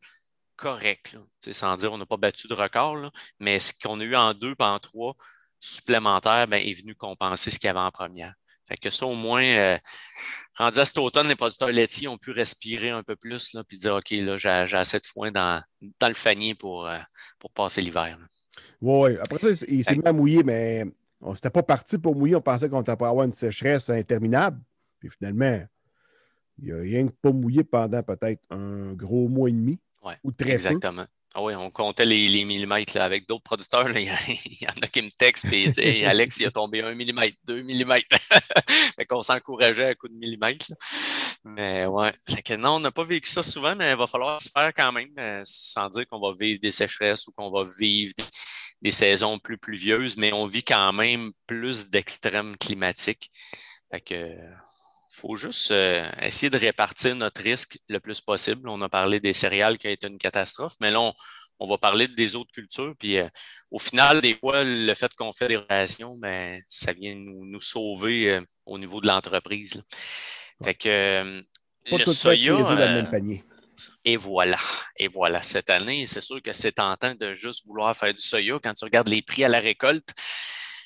[0.56, 1.16] correcte.
[1.52, 4.56] Sans dire on n'a pas battu de record, mais ce qu'on a eu en deux
[4.60, 5.16] et en trois
[5.60, 8.34] supplémentaires ben, est venu compenser ce qu'il y avait en première.
[8.68, 9.78] Fait que ça, au moins, euh,
[10.56, 13.96] rendu à cet automne, les producteurs laitiers ont pu respirer un peu plus, puis dire,
[13.96, 17.00] OK, là, j'ai assez de foin dans, le fanier pour, euh,
[17.40, 18.18] pour passer l'hiver.
[18.82, 20.86] Oui, après ça, il s'est mis à mouiller, mais
[21.22, 22.36] on s'était pas parti pour mouiller.
[22.36, 24.60] On pensait qu'on pour avoir une sécheresse interminable.
[25.00, 25.64] Puis finalement,
[26.62, 29.80] il a rien que pas mouillé pendant peut-être un gros mois et demi.
[30.04, 31.06] Ouais, ou très Exactement.
[31.34, 33.88] Ah oui, on comptait les, millimètres avec d'autres producteurs.
[33.96, 37.62] il, y en a qui me textent et Alex, il a tombé un millimètre, deux
[37.62, 38.18] millimètres.
[38.96, 40.72] fait qu'on s'encourageait à coup de millimètres.
[41.48, 42.14] Mais ouais.
[42.58, 45.10] non, on n'a pas vécu ça souvent, mais il va falloir se faire quand même,
[45.20, 48.14] euh, sans dire qu'on va vivre des sécheresses ou qu'on va vivre
[48.82, 53.30] des, saisons plus pluvieuses, mais on vit quand même plus d'extrêmes climatiques.
[53.92, 54.36] Fait que
[55.18, 58.70] faut juste euh, essayer de répartir notre risque le plus possible.
[58.70, 61.12] On a parlé des céréales qui a été une catastrophe, mais là,
[61.60, 62.94] on, va parler des autres cultures.
[63.00, 63.28] Puis euh,
[63.72, 68.32] au final, des fois, le fait qu'on fait des relations, ben, ça vient nous, sauver
[68.32, 69.82] euh, au niveau de l'entreprise.
[70.64, 71.42] Fait que
[71.92, 72.58] le soya.
[74.04, 74.58] Et voilà.
[74.98, 75.42] Et voilà.
[75.44, 78.86] Cette année, c'est sûr que c'est tentant de juste vouloir faire du soya quand tu
[78.86, 80.10] regardes les prix à la récolte.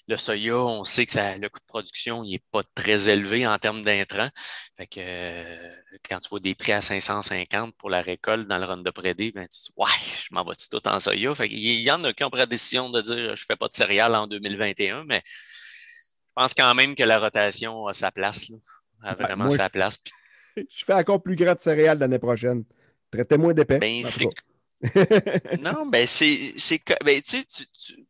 [0.07, 3.83] Le soya, on sait que le coût de production n'est pas très élevé en termes
[3.83, 4.29] d'intrants.
[4.75, 5.75] Fait que euh,
[6.09, 9.31] quand tu vois des prix à 550 pour la récolte dans le run de prédé,
[9.31, 9.87] ben, tu dis Ouais,
[10.23, 11.33] je m'en vais tout en soya.
[11.35, 13.55] Fait il y en a qui ont pris la décision de dire je ne fais
[13.55, 18.11] pas de céréales en 2021, mais je pense quand même que la rotation a sa
[18.11, 18.51] place.
[19.03, 19.97] A ben, vraiment sa place.
[20.57, 22.63] Je fais encore plus grand de céréales l'année prochaine.
[23.09, 23.79] Traitez moins d'épais.
[23.79, 24.03] Ben,
[25.59, 26.55] non, ben c'est.
[27.05, 27.43] Ben, tu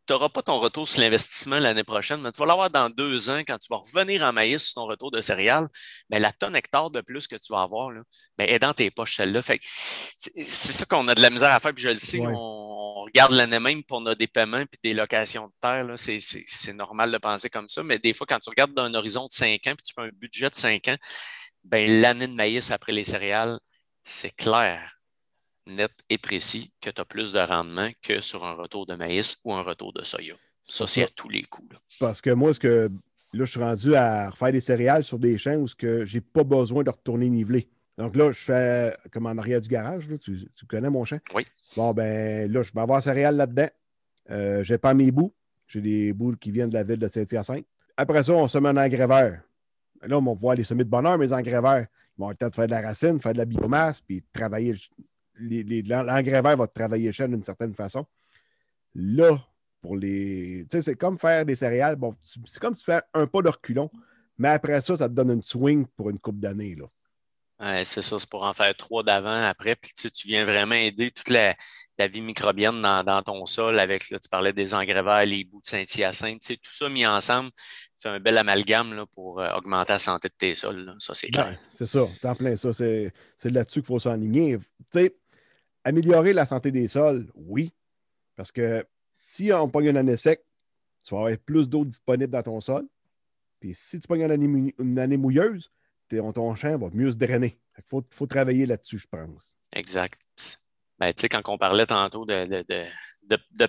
[0.09, 3.39] n'auras pas ton retour sur l'investissement l'année prochaine, mais tu vas l'avoir dans deux ans
[3.39, 5.67] quand tu vas revenir en maïs sur ton retour de céréales.
[6.09, 8.01] Ben, la tonne hectare de plus que tu vas avoir là,
[8.37, 9.41] ben, est dans tes poches celle-là.
[9.41, 13.33] c'est ça qu'on a de la misère à faire, puis je le sais, on, regarde
[13.33, 15.85] l'année même pour nos des paiements et des locations de terre.
[15.97, 19.25] C'est normal de penser comme ça, mais des fois, quand tu regardes dans un horizon
[19.25, 20.97] de cinq ans puis tu fais un budget de cinq ans,
[21.65, 23.59] ben, l'année de maïs après les céréales,
[24.03, 25.00] c'est clair
[25.67, 29.37] net et précis que tu as plus de rendement que sur un retour de maïs
[29.43, 30.35] ou un retour de soya.
[30.63, 31.75] Ça, c'est à tous les coups.
[31.99, 32.89] Parce que moi, ce que
[33.33, 36.43] là, je suis rendu à refaire des céréales sur des champs où je n'ai pas
[36.43, 37.69] besoin de retourner niveler.
[37.97, 40.07] Donc là, je fais comme en arrière du garage.
[40.21, 41.19] tu, connais mon champ?
[41.35, 41.45] Oui.
[41.75, 43.69] Bon, ben là, je vais avoir céréales là-dedans.
[44.29, 45.33] Euh, je n'ai pas mes bouts.
[45.67, 47.65] J'ai des bouts qui viennent de la ville de Saint-Hyacinthe.
[47.97, 49.41] Après ça, on se met un engrais vert.
[50.01, 51.87] Là, on va voir les semis de bonheur, mes engrais verts.
[52.17, 54.73] Ils vont le temps de faire de la racine, faire de la biomasse, puis travailler
[55.39, 58.05] l'engrais vert va travailler cher d'une certaine façon.
[58.95, 59.39] Là,
[59.81, 60.65] pour les.
[60.69, 61.95] Tu sais, c'est comme faire des céréales.
[61.95, 62.15] Bon,
[62.45, 63.89] c'est comme tu fais un pas de reculon,
[64.37, 66.75] mais après ça, ça te donne une swing pour une coupe d'années.
[67.59, 71.11] Ouais, c'est ça, c'est pour en faire trois d'avant, après, puis tu viens vraiment aider
[71.11, 71.55] toute la,
[72.07, 75.67] vie microbienne dans, ton sol avec, là, tu parlais des engrais verts, les bouts de
[75.67, 77.51] Saint-Hyacinthe, tout ça mis ensemble
[78.01, 80.95] fait un bel amalgame là, pour euh, augmenter la santé de tes sols.
[80.99, 81.57] Ça, c'est clair.
[81.69, 82.73] c'est ça, c'est en plein ça.
[82.73, 83.11] C'est,
[83.45, 84.57] là-dessus qu'il faut s'enligner.
[84.57, 85.15] Tu sais,
[85.83, 87.71] améliorer la santé des sols, oui.
[88.35, 90.43] Parce que si on pogne une année sec,
[91.03, 92.87] tu vas avoir plus d'eau disponible dans ton sol.
[93.59, 94.21] Puis si tu pognes
[94.79, 95.71] une année, mouilleuse,
[96.09, 97.59] ton champ va mieux se drainer.
[97.77, 99.53] Il faut, travailler là-dessus, je pense.
[99.73, 100.19] Exact.
[100.99, 102.85] Ben, tu sais, quand on parlait tantôt de,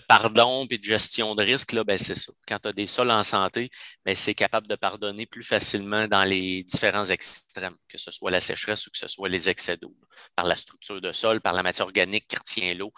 [0.09, 2.33] pardon et de gestion de risque, là, ben, c'est ça.
[2.47, 3.71] Quand tu as des sols en santé,
[4.05, 8.41] ben, c'est capable de pardonner plus facilement dans les différents extrêmes, que ce soit la
[8.41, 9.95] sécheresse ou que ce soit les excès d'eau,
[10.35, 12.93] par la structure de sol, par la matière organique qui retient l'eau.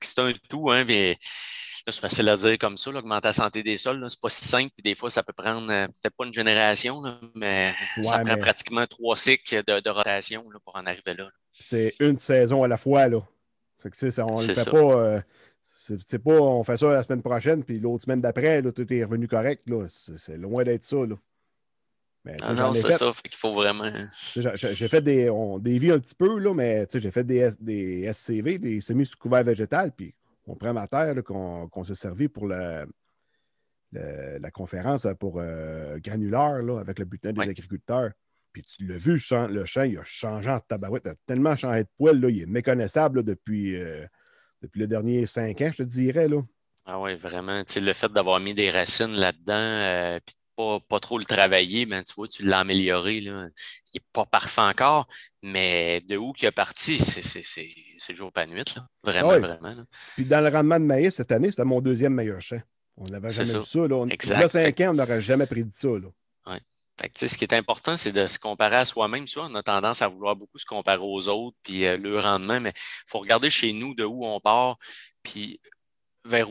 [0.00, 1.18] C'est un tout, hein, mais
[1.90, 4.04] c'est facile à dire comme ça, augmenter la santé des sols.
[4.08, 7.02] C'est pas si simple, puis des fois, ça peut prendre euh, peut-être pas une génération,
[7.34, 11.28] mais ça prend pratiquement trois cycles de, rotation pour en arriver là.
[11.58, 13.18] C'est une saison à la fois, là.
[13.84, 14.76] on ne le fait pas.
[14.76, 15.20] Euh,
[15.82, 19.26] c'est pas on fait ça la semaine prochaine, puis l'autre semaine d'après, tout est revenu
[19.26, 19.68] correct.
[19.88, 20.96] C'est loin d'être ça.
[20.96, 21.16] Là.
[22.42, 23.90] ah non, c'est ça, qu'il faut vraiment.
[24.34, 25.28] J'ai fait des.
[25.28, 29.18] On dévie un petit peu, là, mais j'ai fait des, des SCV, des semis sous
[29.18, 30.14] couvert végétal, puis
[30.46, 32.86] on prend ma terre qu'on s'est servi pour la,
[33.92, 38.12] la, conférence pour euh, granulaire là, avec le butin des agriculteurs.
[38.52, 41.04] Puis tu l'as vu, le champ, il a changé en tabarouette.
[41.06, 43.80] Il a tellement changé de poil, là, il est méconnaissable depuis.
[43.80, 44.06] Euh,
[44.62, 46.28] depuis les derniers cinq ans, je te dirais.
[46.28, 46.42] Là.
[46.86, 47.62] Ah oui, vraiment.
[47.74, 52.02] le fait d'avoir mis des racines là-dedans, euh, puis pas, pas trop le travailler, ben,
[52.02, 53.20] tu vois, tu l'as amélioré.
[53.20, 53.48] Là.
[53.92, 55.06] Il n'est pas parfait encore,
[55.42, 56.98] mais de où qu'il est parti,
[57.98, 58.64] c'est jour pas nuit.
[58.76, 58.86] Là.
[59.02, 59.84] Vraiment, ah vraiment.
[60.14, 62.60] Puis dans le rendement de maïs cette année, c'était mon deuxième meilleur champ.
[62.96, 63.88] On n'avait jamais vu ça.
[63.88, 63.96] Là.
[63.96, 65.88] On, a cinq ans, on n'aurait jamais prédit ça.
[65.88, 66.08] Là.
[66.46, 66.60] Ouais
[67.14, 69.26] ce qui est important, c'est de se comparer à soi-même.
[69.36, 72.72] on a tendance à vouloir beaucoup se comparer aux autres, puis euh, le rendement, mais
[72.76, 74.76] il faut regarder chez nous de où on part.
[75.22, 75.60] Puis
[76.24, 76.46] vers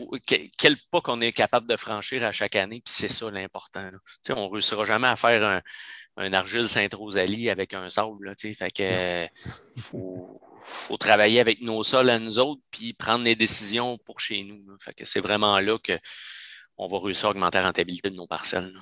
[0.58, 3.90] quel pas qu'on est capable de franchir à chaque année, puis c'est ça l'important.
[4.30, 5.62] On ne réussira jamais à faire un,
[6.18, 8.26] un argile Saint-Rosalie avec un sable.
[8.26, 9.28] Là, fait que
[9.80, 14.64] faut, travailler avec nos sols à nous autres, puis prendre les décisions pour chez nous.
[14.80, 18.74] Fait que c'est vraiment là qu'on va réussir à augmenter la rentabilité de nos parcelles.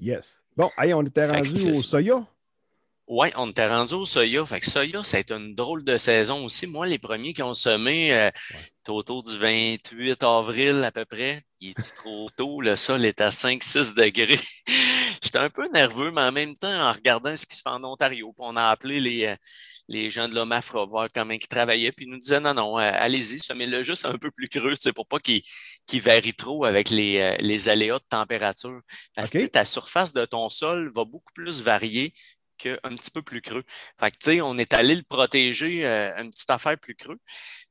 [0.00, 0.43] Yes.
[0.56, 2.26] Bon, allez, on était rendu au soya.
[3.06, 4.46] Oui, on était rendu au soya.
[4.46, 6.66] Fait que soya, ça a été une drôle de saison aussi.
[6.66, 8.30] Moi, les premiers qui ont semé, euh,
[8.88, 11.42] autour du 28 avril à peu près.
[11.60, 14.40] Il est trop tôt, le sol est à 5-6 degrés.
[15.22, 17.82] J'étais un peu nerveux, mais en même temps, en regardant ce qui se fait en
[17.84, 19.36] Ontario, on a appelé les, euh,
[19.88, 22.90] les gens de l'OMAFRA, voir comment ils travaillaient, puis ils nous disaient non, non, euh,
[22.94, 25.42] allez-y, semez-le juste un peu plus creux, pour pas qu'il
[26.00, 28.80] varie trop avec les, les, aléas de température.
[29.14, 32.14] Parce que ta surface de ton sol va beaucoup plus varier
[32.58, 33.64] qu'un petit peu plus creux.
[33.98, 37.18] Fait que, tu sais, on est allé le protéger euh, une petite affaire plus creux.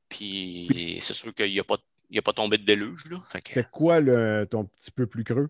[0.08, 1.78] Puis c'est sûr qu'il n'y a, pas,
[2.14, 3.04] a pas tombé de déluge.
[3.10, 3.18] Là.
[3.32, 5.48] C'est quoi le, ton petit peu plus creux?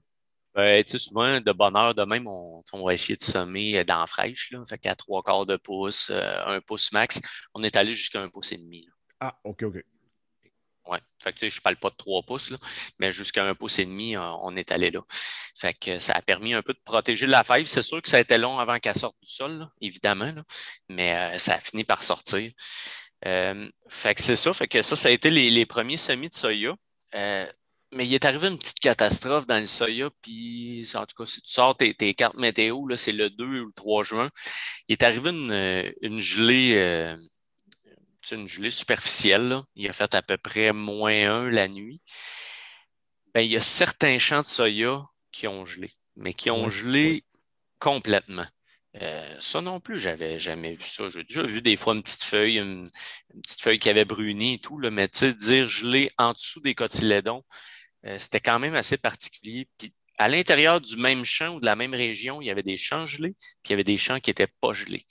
[0.55, 4.01] Ben, tu sais, souvent, de bonne heure, de même, on, va essayer de semer dans
[4.01, 4.51] la fraîche.
[4.53, 4.63] Là.
[4.69, 7.21] Fait qu'à trois quarts de pouce, euh, un pouce max,
[7.55, 8.89] on est allé jusqu'à un pouce et demi.
[9.21, 9.85] Ah, OK, OK.
[10.87, 10.99] Oui.
[11.23, 12.53] Fait que, je ne parle pas de 3 pouces,
[12.99, 15.01] mais jusqu'à un pouce et demi, on, est allé là.
[15.55, 17.65] Fait que ça a permis un peu de protéger la fève.
[17.65, 20.35] C'est sûr que ça a été long avant qu'elle sorte du sol, évidemment,
[20.89, 22.53] mais euh, ça a fini par sortir.
[23.27, 24.53] Euh, fait que c'est ça.
[24.53, 26.75] Fait que ça, ça a été les, premiers semis de soya.
[27.15, 27.51] Euh,
[27.95, 31.41] mais il est arrivé une petite catastrophe dans le soya, puis en tout cas, si
[31.41, 34.31] tu sors tes, cartes météo, c'est le 2 ou le 3 juin,
[34.89, 37.17] il est arrivé une, une gelée
[38.33, 39.61] une gelée superficielle.
[39.77, 42.01] Il a fait à peu près moins 1 la nuit.
[43.35, 47.25] Ben, il y a certains champs de soya qui ont gelé, mais qui ont gelé
[47.81, 48.47] complètement.
[49.03, 51.11] Euh, ça non plus, j'avais jamais vu ça.
[51.11, 52.91] J'ai déjà vu des fois une petite feuille, une,
[53.43, 57.43] petite feuille qui avait bruni et tout, là, mais dire gelé en dessous des cotylédons,
[58.07, 59.69] euh, c'était quand même assez particulier.
[59.79, 62.77] Puis à l'intérieur du même champ ou de la même région, il y avait des
[62.77, 65.05] champs gelés, puis il y avait des champs qui n'étaient pas gelés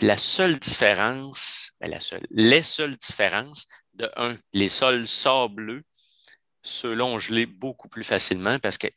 [0.00, 5.82] la seule différence, ben, la seule, les seules différences, de un, les sols sableux,
[6.62, 8.92] ceux-là ont gelé beaucoup plus facilement parce qu'ils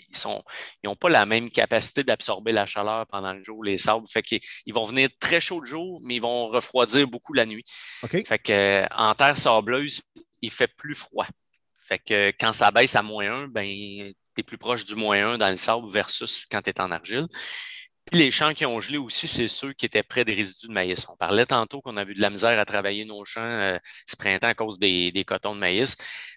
[0.84, 4.06] n'ont pas la même capacité d'absorber la chaleur pendant le jour, les sables.
[4.12, 7.46] Fait qu'ils ils vont venir très chauds le jour, mais ils vont refroidir beaucoup la
[7.46, 7.64] nuit.
[8.26, 10.02] Fait que, en terre sableuse,
[10.42, 11.28] il fait plus froid.
[12.06, 15.38] Que quand ça baisse à moins 1, ben, tu es plus proche du moins 1
[15.38, 17.28] dans le sable versus quand tu es en argile
[18.12, 21.06] les champs qui ont gelé aussi, c'est ceux qui étaient près des résidus de maïs.
[21.10, 24.16] On parlait tantôt qu'on a vu de la misère à travailler nos champs euh, ce
[24.18, 25.96] printemps à cause des, cotons de maïs.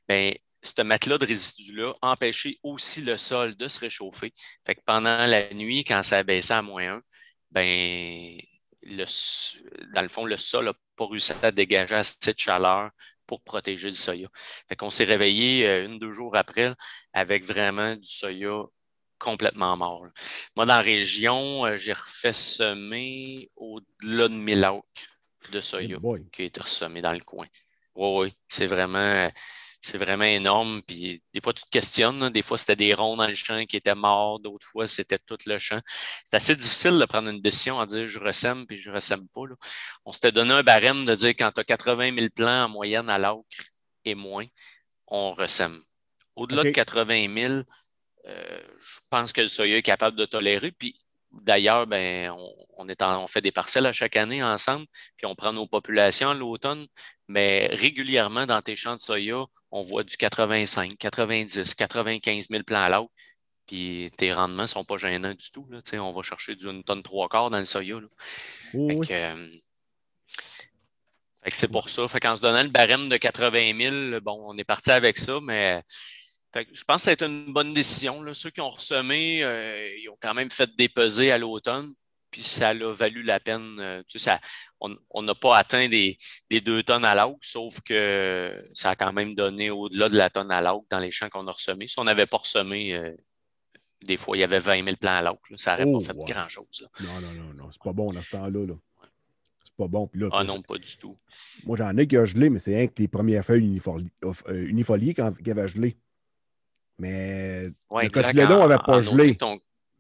[0.09, 0.33] Bien,
[0.63, 4.33] ce matelas de résidus-là empêchait aussi le sol de se réchauffer.
[4.65, 7.03] Fait pendant la nuit, quand ça baissait à moins 1,
[7.51, 8.39] ben,
[9.95, 12.91] dans le fond, le sol n'a pas réussi à dégager assez de chaleur
[13.27, 14.29] pour protéger le soya.
[14.69, 16.73] Fait qu'on s'est réveillé euh, une, deux jours après
[17.13, 18.65] avec vraiment du soya
[19.19, 20.07] complètement mort.
[20.57, 24.85] Moi, dans la région, euh, j'ai refait semer au-delà de 1000 acres
[25.51, 25.99] de soya
[26.33, 27.47] qui a été ressemé dans le coin.
[27.95, 29.31] Oui, oui, c'est vraiment,
[29.85, 30.81] c'est vraiment énorme.
[30.83, 32.31] Puis des fois, tu te questionnes.
[32.31, 34.41] Des fois, c'était des ronds dans le champ qui étaient morts.
[34.41, 35.79] D'autres fois, c'était tout le champ.
[36.25, 39.43] C'est assez difficile de prendre une décision à dire je ressème puis je ressème pas.
[40.07, 43.11] On s'était donné un barème de dire quand tu as 80 000 plants en moyenne
[43.11, 43.45] à l'acre
[44.07, 44.47] et moins,
[45.07, 45.83] on ressème.
[46.35, 47.55] Au-delà de 80 000,
[48.27, 50.73] euh, je pense que le soya est capable de tolérer.
[50.73, 50.99] Puis
[51.31, 52.35] d'ailleurs, ben,
[52.79, 56.31] on, est on fait des parcelles à chaque année ensemble, puis on prend nos populations
[56.31, 56.87] à l'automne,
[57.29, 62.83] mais régulièrement dans tes champs de soya, on voit du 85, 90, 95 000 plants
[62.83, 63.11] à l'eau.
[63.67, 65.67] Puis tes rendements ne sont pas gênants du tout.
[65.71, 65.81] Là.
[66.03, 67.99] On va chercher d'une tonne trois quarts dans le soya.
[68.75, 69.49] Euh,
[71.53, 72.07] c'est pour ça.
[72.09, 75.41] Fait qu'en se donnant le barème de 80 000, bon, on est parti avec ça,
[75.43, 75.83] mais
[76.55, 78.23] je pense que ça a été une bonne décision.
[78.33, 81.93] Ceux qui ont ressemé, euh, ils ont quand même fait dépeser à l'automne,
[82.35, 83.77] puis ça a valu la peine.
[83.79, 84.41] Euh, ça,
[84.81, 86.19] on n'a pas atteint des,
[86.51, 90.51] deux tonnes à l'autre, sauf que ça a quand même donné au-delà de la tonne
[90.51, 91.87] à l'autre dans les champs qu'on a ressemés.
[91.87, 93.15] Si on n'avait pas ressemé, euh,
[94.05, 95.43] des fois, il y avait 20 000 plants à l'autre.
[95.59, 96.89] Ça n'aurait pas oh, fait grand-chose.
[96.99, 97.71] Non, non, non, non.
[97.71, 98.67] C'est pas bon dans ce temps-là.
[98.67, 98.75] Là.
[99.63, 100.11] C'est pas bon.
[100.33, 101.17] ah non, pas du tout.
[101.65, 103.81] Moi, j'en ai qui ont gelé, mais c'est rien que les premières feuilles
[104.49, 105.97] unifoliées qui avaient gelé.
[106.99, 109.39] Mais ouais, le cotylédon n'avait pas gelé.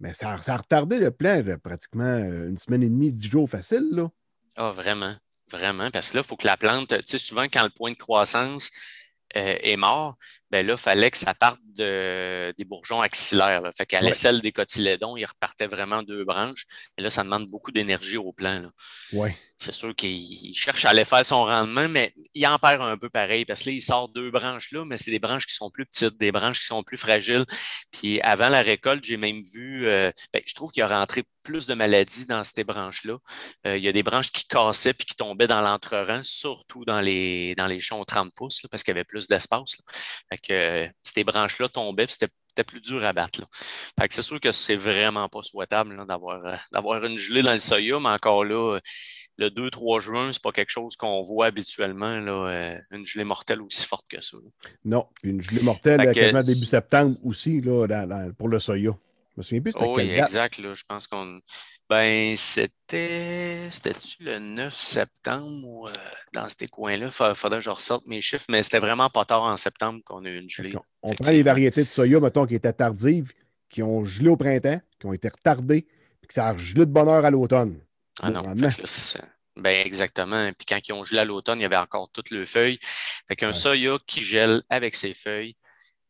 [0.00, 3.48] Mais ça, ça, a retardé le plan pratiquement euh, une semaine et demie, dix jours
[3.48, 3.88] facile.
[3.92, 4.10] Là.
[4.56, 5.14] Ah, vraiment.
[5.50, 5.90] Vraiment.
[5.90, 7.96] Parce que là, il faut que la plante, tu sais, souvent, quand le point de
[7.96, 8.70] croissance
[9.36, 10.16] euh, est mort,
[10.54, 13.60] ben là, il fallait que ça parte de, des bourgeons axillaires.
[13.60, 13.72] Là.
[13.72, 16.64] Fait qu'à l'aisselle des cotylédons, il repartait vraiment deux branches.
[16.96, 18.70] Et là, ça demande beaucoup d'énergie au plan.
[19.12, 19.36] Ouais.
[19.56, 23.10] C'est sûr qu'il cherche à aller faire son rendement, mais il en perd un peu
[23.10, 25.70] pareil parce que là, il sort deux branches là, mais c'est des branches qui sont
[25.70, 27.46] plus petites, des branches qui sont plus fragiles.
[27.90, 31.66] Puis avant la récolte, j'ai même vu, euh, ben, je trouve qu'il a rentré plus
[31.66, 33.18] de maladies dans ces branches-là.
[33.66, 37.00] Euh, il y a des branches qui cassaient puis qui tombaient dans l'entre-rang, surtout dans
[37.00, 39.76] les, dans les champs 30 pouces, parce qu'il y avait plus d'espace.
[40.46, 43.40] Que euh, ces branches-là tombaient, puis c'était plus dur à battre.
[43.98, 47.52] Fait que c'est sûr que c'est vraiment pas souhaitable d'avoir, euh, d'avoir une gelée dans
[47.52, 48.78] le soya, mais encore là,
[49.36, 53.84] le 2-3 juin, c'est pas quelque chose qu'on voit habituellement, là, une gelée mortelle aussi
[53.84, 54.36] forte que ça.
[54.84, 57.86] Non, une gelée mortelle quasiment début septembre aussi là,
[58.38, 58.96] pour le soya.
[59.34, 60.58] Je me souviens plus c'était oh, Oui, exact.
[60.58, 61.40] Là, je pense qu'on.
[61.90, 63.68] Ben, c'était.
[63.70, 65.92] C'était-tu le 9 septembre euh,
[66.32, 67.06] dans ces coins-là?
[67.06, 70.24] Il faudrait que je ressorte mes chiffres, mais c'était vraiment pas tard en septembre qu'on
[70.24, 70.74] a eu une gelée.
[71.02, 73.32] On, prend les variétés de soya, mettons, qui étaient tardives,
[73.68, 75.82] qui ont gelé au printemps, qui ont été retardées,
[76.20, 77.80] puis que ça a gelé de bonheur à l'automne.
[78.22, 78.54] Ah non,
[79.56, 80.50] ben exactement.
[80.52, 82.78] Puis quand ils ont gelé à l'automne, il y avait encore toutes les feuilles.
[83.28, 85.54] Fait qu'un soya qui gèle avec ses feuilles,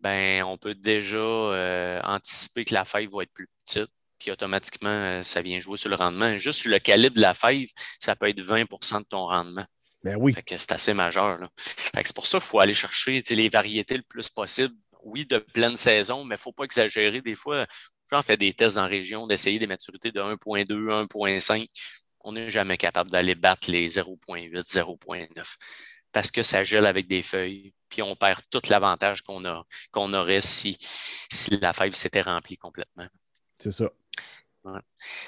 [0.05, 4.91] ben, on peut déjà euh, anticiper que la fève va être plus petite, puis automatiquement,
[4.91, 6.37] euh, ça vient jouer sur le rendement.
[6.37, 9.65] Juste sur le calibre de la fève, ça peut être 20% de ton rendement.
[10.03, 10.35] Ben oui.
[10.47, 11.49] c'est assez majeur.
[11.57, 14.75] c'est pour ça qu'il faut aller chercher les variétés le plus possible.
[15.05, 17.23] Oui, de pleine saison, mais il ne faut pas exagérer.
[17.23, 17.67] Des fois,
[18.11, 21.67] j'en fais des tests dans la région, d'essayer des maturités de 1.2, 1.5.
[22.21, 25.57] On n'est jamais capable d'aller battre les 0.8, 0.9
[26.15, 30.13] parce que ça gèle avec des feuilles, puis on perd tout l'avantage qu'on a qu'on
[30.15, 30.77] aurait si,
[31.31, 33.07] si la feuille s'était remplie complètement.
[33.59, 33.89] C'est ça.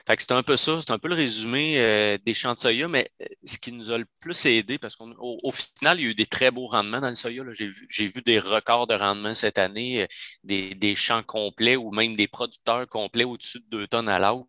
[0.06, 2.58] Fait que c'est un peu ça, c'est un peu le résumé euh, des champs de
[2.58, 6.04] soya, mais euh, ce qui nous a le plus aidé, parce qu'au au final, il
[6.04, 7.44] y a eu des très beaux rendements dans le soya.
[7.52, 10.06] J'ai vu, vu, des records de rendement cette année, euh,
[10.42, 14.48] des, des, champs complets ou même des producteurs complets au-dessus de 2 tonnes à l'eau.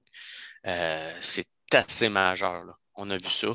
[1.22, 2.64] c'est assez majeur.
[2.64, 2.74] Là.
[2.96, 3.50] On a vu ça.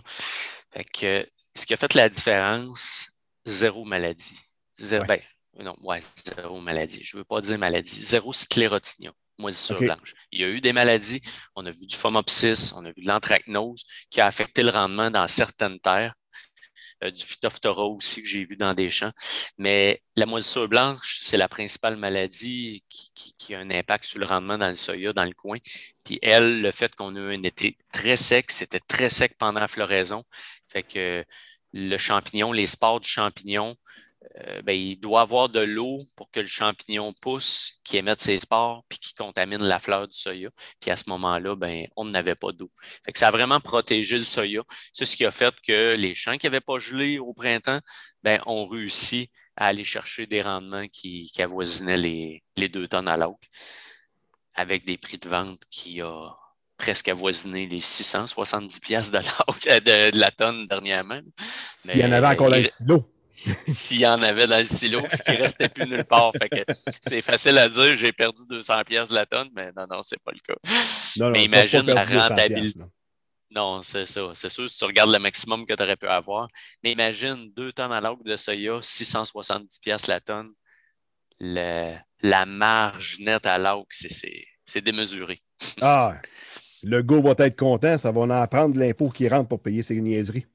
[0.71, 3.09] Fait que ce qui a fait la différence,
[3.47, 4.39] zéro maladie.
[4.83, 5.21] Zéro, ben,
[5.61, 7.03] non, ouais, zéro maladie.
[7.03, 8.03] Je ne veux pas dire maladie.
[8.03, 10.15] Zéro sclérotinia, moisissure blanche.
[10.33, 11.21] Il y a eu des maladies.
[11.55, 15.11] On a vu du phomopsis, on a vu de l'anthracnose qui a affecté le rendement
[15.11, 16.15] dans certaines terres.
[17.05, 19.13] Euh, du phytophthora aussi que j'ai vu dans des champs.
[19.59, 24.57] Mais la moisissure blanche, c'est la principale maladie qui, a un impact sur le rendement
[24.57, 25.59] dans le soya, dans le coin.
[26.05, 29.61] Puis elle, le fait qu'on a eu un été très sec, c'était très sec pendant
[29.61, 30.25] la floraison.
[30.69, 31.25] Fait que
[31.73, 33.77] le champignon, les spores du champignon,
[34.39, 38.39] euh, ben, il doit avoir de l'eau pour que le champignon pousse, qui émette ses
[38.39, 40.51] spores, puis qui contamine la fleur du soya.
[40.81, 42.71] Puis à ce moment-là, ben, on n'avait pas d'eau.
[43.15, 44.63] ça a vraiment protégé le soya.
[44.93, 47.81] C'est ce qui a fait que les champs qui n'avaient pas gelé au printemps
[48.23, 53.17] ben, ont réussi à aller chercher des rendements qui, avoisinaient les, les, deux tonnes à
[53.17, 53.39] l'eau,
[54.55, 56.31] avec des prix de vente qui ont
[56.79, 61.21] presque avoisiné les 670 pièces de, de, de, la tonne dernièrement.
[61.75, 63.12] S'il y en avait encore le silo.
[63.67, 66.33] S'il y en avait dans le silo, ce qui restait plus nulle part.
[67.01, 70.21] c'est facile à dire, j'ai perdu 200 pièces de la tonne, mais non, non, c'est
[70.23, 71.31] pas le cas.
[71.31, 72.81] mais imagine la rentabilité.
[73.51, 74.33] Non, c'est ça.
[74.35, 76.49] C'est sûr, si tu regardes le maximum que tu aurais pu avoir.
[76.83, 80.51] Mais imagine deux tonnes à l'eau de soya, 670 pièces la tonne.
[81.41, 85.41] la marge nette à l'eau, c'est démesuré.
[85.81, 86.21] Ah,
[86.83, 87.97] le go va être content.
[87.97, 90.47] Ça va en apprendre l'impôt qui rentre pour payer ses niaiseries.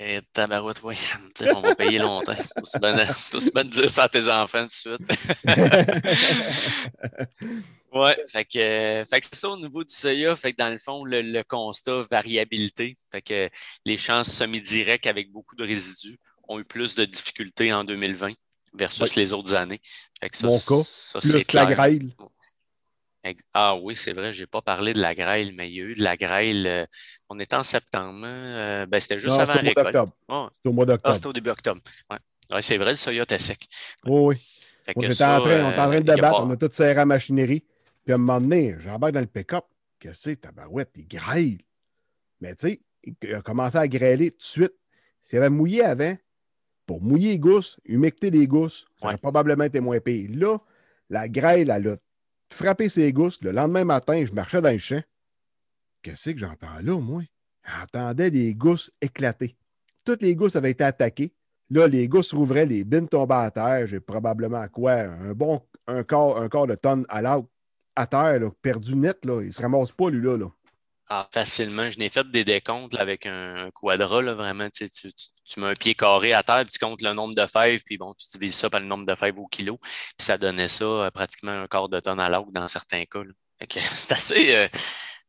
[0.00, 0.96] Et tabarouette, oui.
[1.54, 2.36] on va payer longtemps.
[2.64, 5.00] C'est aussi bien de dire ça à tes enfants tout de suite.
[7.92, 10.36] oui, fait que, fait que c'est ça au niveau du soya.
[10.36, 12.96] Fait que dans le fond, le, constat variabilité.
[13.10, 13.50] Fait que
[13.84, 18.34] les chances semi-directs avec beaucoup de résidus ont eu plus de difficultés en 2020
[18.74, 19.80] versus les autres années.
[20.20, 22.14] Fait que ça, Mon cas, ça, plus la grêle.
[23.52, 25.84] Ah oui, c'est vrai, je n'ai pas parlé de la grêle, mais il y a
[25.84, 26.66] eu de la grêle.
[26.66, 26.86] Euh,
[27.28, 28.24] on était en septembre.
[28.24, 29.86] Hein, euh, ben, c'était juste avant la récolte.
[29.88, 29.98] C'était
[30.68, 31.12] au mois d'octobre.
[31.12, 31.80] Ah, c'était au début octobre.
[32.10, 32.62] Ouais.
[32.62, 33.66] c'est vrai, le soya était sec.
[34.04, 34.94] Oui, oui.
[34.96, 36.90] on, était en train, on était en train de euh, débattre, on a tout serré
[36.92, 37.64] à la machinerie.
[38.04, 39.64] Puis à un moment donné, j'embarque dans le pick-up.
[39.98, 40.90] Que c'est, tabarouette?
[40.94, 41.58] Il grêle.
[42.40, 44.74] Mais tu sais, il a commencé à grêler tout de suite.
[45.22, 46.16] S'il avait mouillé avant,
[46.86, 50.30] pour mouiller les gousses, humecter les gousses, ça aurait probablement été moins pire.
[50.32, 50.58] Là,
[51.10, 51.96] la grêle, elle a
[52.50, 53.40] frapper ses gousses.
[53.42, 55.02] Le lendemain matin, je marchais dans le champ.
[56.02, 57.22] Qu'est-ce que j'entends là, moi?
[57.66, 59.56] J'entendais des gousses éclater.
[60.04, 61.32] Toutes les gousses avaient été attaquées.
[61.70, 63.86] Là, les gousses rouvraient, les bines tombaient à terre.
[63.86, 64.92] J'ai probablement quoi?
[64.92, 67.48] Un bon un quart, un de tonne à l'autre
[67.96, 69.24] à terre, perdu net.
[69.24, 69.40] Là.
[69.40, 70.48] Il ne se ramasse pas, lui, là.
[71.10, 71.90] Ah, facilement.
[71.90, 74.68] Je n'ai fait des décomptes avec un, quadra, là, vraiment.
[74.68, 77.46] Tu, tu, tu, mets un pied carré à terre, puis tu comptes le nombre de
[77.46, 79.78] fèves, puis bon, tu divises ça par le nombre de fèves au kilo.
[79.78, 83.22] Puis ça donnait ça euh, pratiquement un quart de tonne à l'autre dans certains cas.
[83.94, 84.68] C'est assez, euh,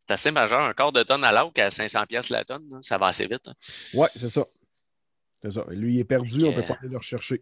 [0.09, 0.61] assez majeur.
[0.61, 3.47] Un quart de tonne à l'autre à 500 pièces la tonne, ça va assez vite.
[3.47, 3.53] Hein.
[3.93, 4.45] Oui, c'est ça.
[5.41, 5.65] C'est ça.
[5.69, 7.41] Lui, il est perdu, on ne peut pas aller le rechercher.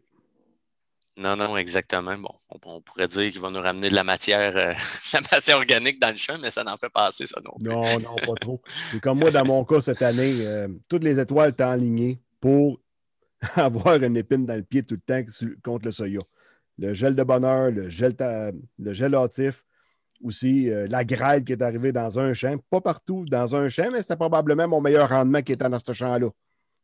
[1.17, 2.15] Non, non, exactement.
[2.17, 2.29] Bon,
[2.63, 4.73] on, pourrait dire qu'il va nous ramener de la matière, euh,
[5.13, 7.53] la matière organique dans le champ, mais ça n'en fait pas assez, ça non.
[7.59, 8.61] Non, non, pas trop.
[9.01, 12.79] Comme moi, dans mon cas, cette année, euh, toutes les étoiles étaient alignées pour
[13.55, 15.27] avoir une épine dans le pied tout le temps
[15.63, 16.21] contre le soya.
[16.77, 18.15] Le gel de bonheur, le gel,
[18.77, 19.63] le gel hâtif,
[20.23, 22.55] aussi euh, la grêle qui est arrivée dans un champ.
[22.69, 25.93] Pas partout dans un champ, mais c'était probablement mon meilleur rendement qui était dans ce
[25.93, 26.29] champ-là.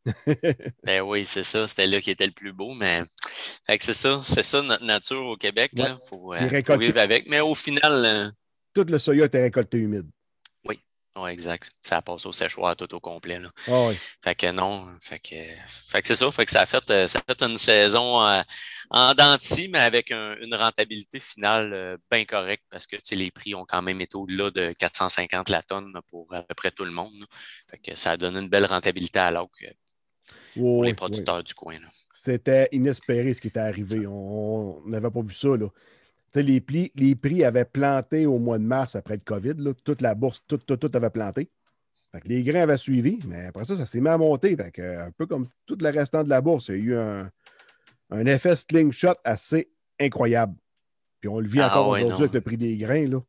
[0.84, 1.66] ben oui, c'est ça.
[1.66, 3.02] C'était là qui était le plus beau, mais
[3.80, 4.20] c'est ça.
[4.22, 5.72] C'est ça notre nature au Québec.
[5.74, 6.32] Il euh, faut,
[6.78, 7.28] vivre avec.
[7.28, 8.04] Mais au final.
[8.04, 8.30] Euh,
[8.74, 10.08] Tout le soya était récolté humide.
[10.66, 10.80] Oui,
[11.16, 11.70] oui, exact.
[11.82, 13.38] Ça passe au séchoir tout au complet.
[13.38, 13.50] Là.
[13.66, 13.94] Ah oui.
[14.22, 14.86] Fait que non.
[15.00, 15.36] Fait que,
[15.68, 16.30] fait que c'est ça.
[16.30, 18.20] Fait que ça a fait, ça a fait une saison
[18.90, 23.80] en denti, mais avec une rentabilité finale bien correcte parce que les prix ont quand
[23.80, 27.24] même été au-delà de 450 la tonne pour à peu près tout le monde.
[27.70, 29.54] Fait que ça a donné une belle rentabilité à l'autre
[30.54, 31.76] pour les producteurs du coin.
[32.14, 34.06] C'était inespéré ce qui était arrivé.
[34.06, 35.56] On n'avait pas vu ça.
[35.56, 35.68] Là.
[36.36, 39.74] Les, plis, les prix avaient planté au mois de mars après le COVID.
[39.84, 41.50] Toute la bourse, tout, tout, avait planté.
[42.24, 44.56] les grains avaient suivi, mais après ça, ça s'est mis à monter.
[44.60, 47.30] un peu comme tout le restant de la bourse, il y a eu un,
[48.10, 50.54] un effet slingshot assez incroyable.
[51.20, 53.06] Puis on le vit ah encore aujourd'hui avec le prix des grains.
[53.06, 53.20] Là.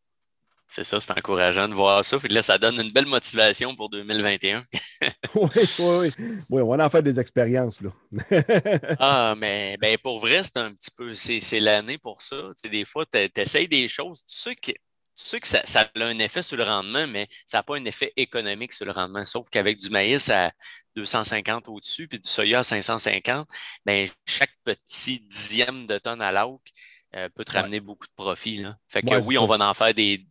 [0.67, 2.17] C'est ça, c'est encourageant de voir ça.
[2.17, 4.65] Puis là, ça donne une belle motivation pour 2021.
[5.35, 5.49] oui,
[5.79, 6.11] oui,
[6.49, 6.61] oui.
[6.61, 7.79] on va en faire des expériences.
[7.81, 7.91] Là.
[8.99, 12.35] ah, mais ben, pour vrai, c'est un petit peu, c'est l'année pour ça.
[12.61, 14.23] Tu des fois, tu essayes des choses.
[14.27, 17.77] Tu sais que, que ça, a un effet sur le rendement, mais ça n'a pas
[17.77, 19.25] un effet économique sur le rendement.
[19.25, 20.51] Sauf qu'avec du maïs à
[20.95, 23.47] 250 au-dessus, puis du soya à 550,
[23.85, 26.71] ben, chaque petit dixième de tonne à l'auque,
[27.15, 28.57] euh, peut te ramener beaucoup de profit.
[28.57, 28.77] Là.
[28.87, 30.25] Fait que oui, on va en faire des,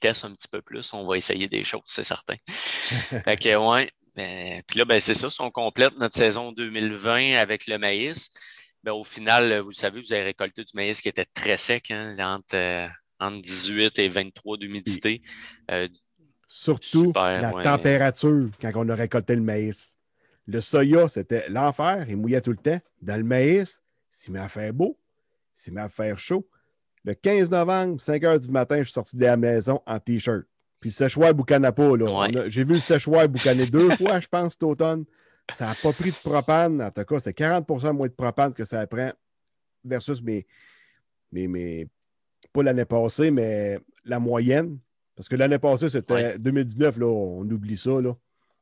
[0.00, 0.92] tests un petit peu plus.
[0.94, 2.36] On va essayer des choses, c'est certain.
[2.88, 3.90] fait que ouais.
[4.14, 5.28] Ben, puis là, ben, c'est ça.
[5.28, 8.30] Si on complète notre saison 2020 avec le maïs,
[8.82, 12.16] ben, au final, vous savez, vous avez récolté du maïs qui était très sec, hein,
[12.18, 12.88] entre,
[13.20, 15.20] 18 euh, et 23 d'humidité.
[15.70, 15.88] Euh,
[16.48, 19.96] Surtout la température quand on a récolté le maïs.
[20.46, 22.80] Le soya, c'était l'enfer, il mouillait tout le temps.
[23.02, 24.96] Dans le maïs, s'il m'a fait beau,
[25.56, 26.46] c'est ma faire chaud.
[27.04, 30.44] Le 15 novembre, 5 h du matin, je suis sorti de la maison en T-shirt.
[30.78, 31.96] Puis le séchoir boucana pas.
[31.96, 32.28] Là.
[32.48, 35.04] J'ai vu le séchoir boucaner deux fois, je pense, cet automne.
[35.52, 36.82] Ça n'a pas pris de propane.
[36.82, 39.12] En tout cas, c'est 40% moins de propane que ça prend
[39.84, 40.46] versus mes.
[41.32, 41.88] mes,
[42.52, 44.78] pas l'année passée, mais la moyenne.
[45.14, 48.00] Parce que l'année passée, c'était 2019, là, on oublie ça.
[48.02, 48.14] Là.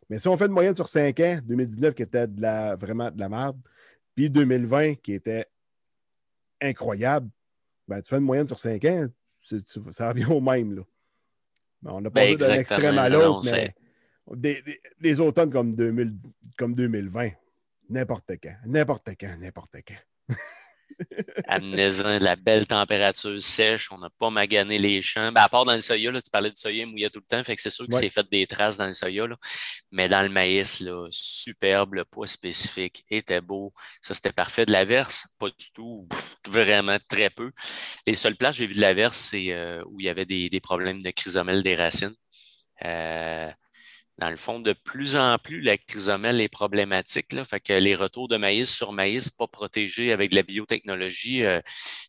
[0.09, 3.11] Mais si on fait une moyenne sur 5 ans, 2019 qui était de la, vraiment
[3.11, 3.59] de la merde,
[4.14, 5.47] puis 2020 qui était
[6.61, 7.29] incroyable,
[7.89, 9.07] ben, tu fais une moyenne sur 5 ans,
[9.91, 10.75] ça revient au même.
[10.75, 10.83] Là.
[11.83, 13.75] Ben, on a pas ben, d'un extrême à l'autre, mais
[15.01, 16.17] des, automnes comme, 2000,
[16.57, 17.31] comme 2020,
[17.91, 20.35] n'importe quand, n'importe quand, n'importe quand.
[21.49, 23.90] Amenez-en de la belle température sèche.
[23.92, 25.32] On n'a pas magané les champs.
[25.32, 27.42] Ben, à part dans le soya, là, tu parlais du soya mouillé tout le temps.
[27.45, 29.26] Fait que c'est sûr que c'est fait des traces dans le soya.
[29.26, 29.36] Là.
[29.90, 33.72] Mais dans le maïs, là, superbe, le poids spécifique était beau.
[34.01, 34.66] Ça, c'était parfait.
[34.66, 36.09] De l'averse, pas du tout.
[36.49, 37.51] Vraiment très peu.
[38.07, 41.03] Les seules places j'ai vu de l'averse, c'est euh, où il y avait des, problèmes
[41.03, 42.14] de chrysomèle des racines.
[42.84, 43.51] Euh,
[44.19, 47.33] dans le fond, de plus en plus, la chrysomèle est problématique.
[47.33, 47.45] Là.
[47.45, 51.61] Fait que les retours de maïs sur maïs pas protégés avec la biotechnologie, euh,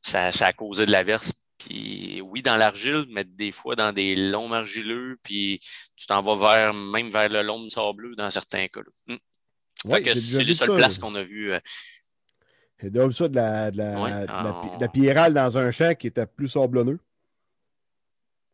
[0.01, 1.33] ça, a causé de l'averse.
[1.57, 5.59] Puis oui, dans l'argile, mais des fois dans des longs argileux, puis
[5.95, 8.81] tu t'en vas vers même vers le long de sableux dans certains cas.
[9.07, 9.15] Hmm.
[9.85, 11.53] c'est les seules places qu'on a vues.
[11.53, 11.59] Euh.
[12.81, 14.87] J'ai déjà vu ça de la, de la, ah.
[14.89, 16.99] pierrale dans un champ qui était plus sablonneux.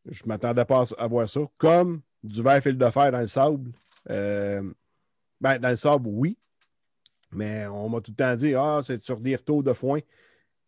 [0.10, 1.42] Je ne m'attendais pas à voir ça.
[1.58, 3.72] Comme du verre fil de fer dans le sable.
[4.10, 4.62] Euh,
[5.40, 6.38] ben, dans le sable, oui.
[7.32, 10.00] Mais on m'a tout le temps dit Ah, c'est sur des retours de foin.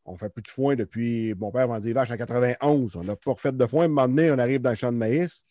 [0.05, 1.33] On fait plus de foin depuis.
[1.35, 2.95] Mon père vendait des vaches en 91.
[2.95, 3.83] On n'a pas refait de foin.
[3.83, 5.45] À un moment donné, on arrive dans le champ de maïs.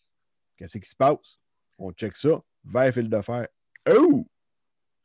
[0.57, 1.38] Qu'est-ce qui se passe?
[1.78, 2.42] On check ça.
[2.64, 3.48] Verre fil de fer.
[3.90, 4.26] Oh!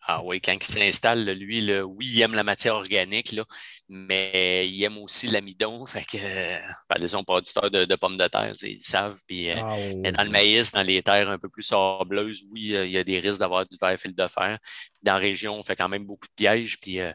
[0.09, 3.43] Ah oui, quand il s'installe, lui, là, oui, il aime la matière organique, là,
[3.89, 5.85] mais il aime aussi l'amidon.
[5.85, 9.19] Fait que, ben, les producteurs de, de, pommes de terre, ils savent.
[9.27, 12.73] Puis, euh, ah mais dans le maïs, dans les terres un peu plus sableuses, oui,
[12.85, 14.57] il y a des risques d'avoir du verre fil de fer.
[15.01, 17.11] Dans la région, on fait quand même beaucoup de pièges, puis euh,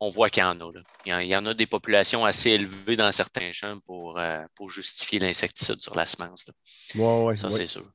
[0.00, 0.72] on voit qu'il y en a.
[0.72, 0.80] Là.
[1.06, 5.20] Il, y en, a des populations assez élevées dans certains champs pour, euh, pour justifier
[5.20, 6.44] l'insecticide sur la semence.
[6.46, 7.36] Là.
[7.36, 7.88] ça, c'est sûr.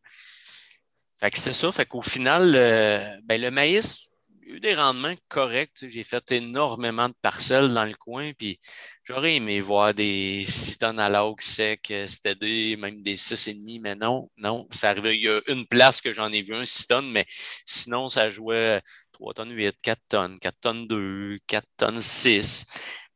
[1.19, 1.71] Fait que c'est ça.
[1.71, 4.16] Fait qu'au final, euh, ben, le maïs,
[4.47, 5.85] il eu des rendements corrects.
[5.87, 8.31] J'ai fait énormément de parcelles dans le coin.
[8.33, 8.59] Puis
[9.03, 13.95] j'aurais aimé voir des 6 tonnes à l'auge sec, euh, c'était même des 6,5, mais
[13.95, 14.67] non, non.
[14.71, 15.17] Ça arrivait.
[15.17, 17.25] Il y a une place que j'en ai vu un 6 tonnes, mais
[17.65, 18.81] sinon, ça jouait
[19.13, 22.65] 3 tonnes 8, 4 tonnes, 4 tonnes 2, 4 tonnes 6.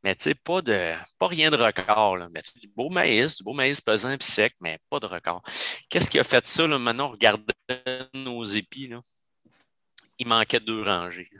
[0.02, 2.16] Mais tu sais, pas de pas rien de record.
[2.16, 2.28] Là.
[2.32, 5.42] Mais du beau maïs, du beau maïs pesant et sec, mais pas de record.
[5.88, 6.66] Qu'est-ce qui a fait ça?
[6.66, 6.78] Là?
[6.78, 7.42] Maintenant, on regarde
[8.14, 8.88] nos épis.
[8.88, 9.00] Là.
[10.18, 11.30] Il manquait deux rangées.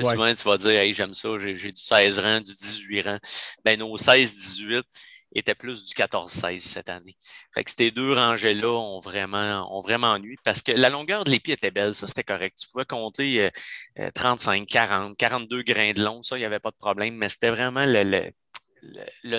[0.00, 3.18] Souvent, tu vas dire hey, j'aime ça, j'ai, du 16 rangs, du 18 rangs.
[3.64, 4.82] Ben, nos 16-18
[5.34, 7.16] étaient plus du 14-16 cette année.
[7.54, 11.30] Fait que ces deux rangées-là ont vraiment, ont vraiment ennuyé parce que la longueur de
[11.30, 12.58] l'épi était belle, ça c'était correct.
[12.58, 13.50] Tu pouvais compter
[14.14, 17.50] 35, 40, 42 grains de long, ça, il n'y avait pas de problème, mais c'était
[17.50, 18.30] vraiment le, le,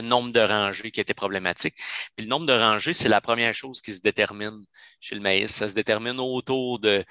[0.02, 1.76] nombre de rangées qui était problématique.
[2.16, 4.64] Puis le nombre de rangées, c'est la première chose qui se détermine
[5.00, 5.52] chez le maïs.
[5.52, 7.04] Ça se détermine autour de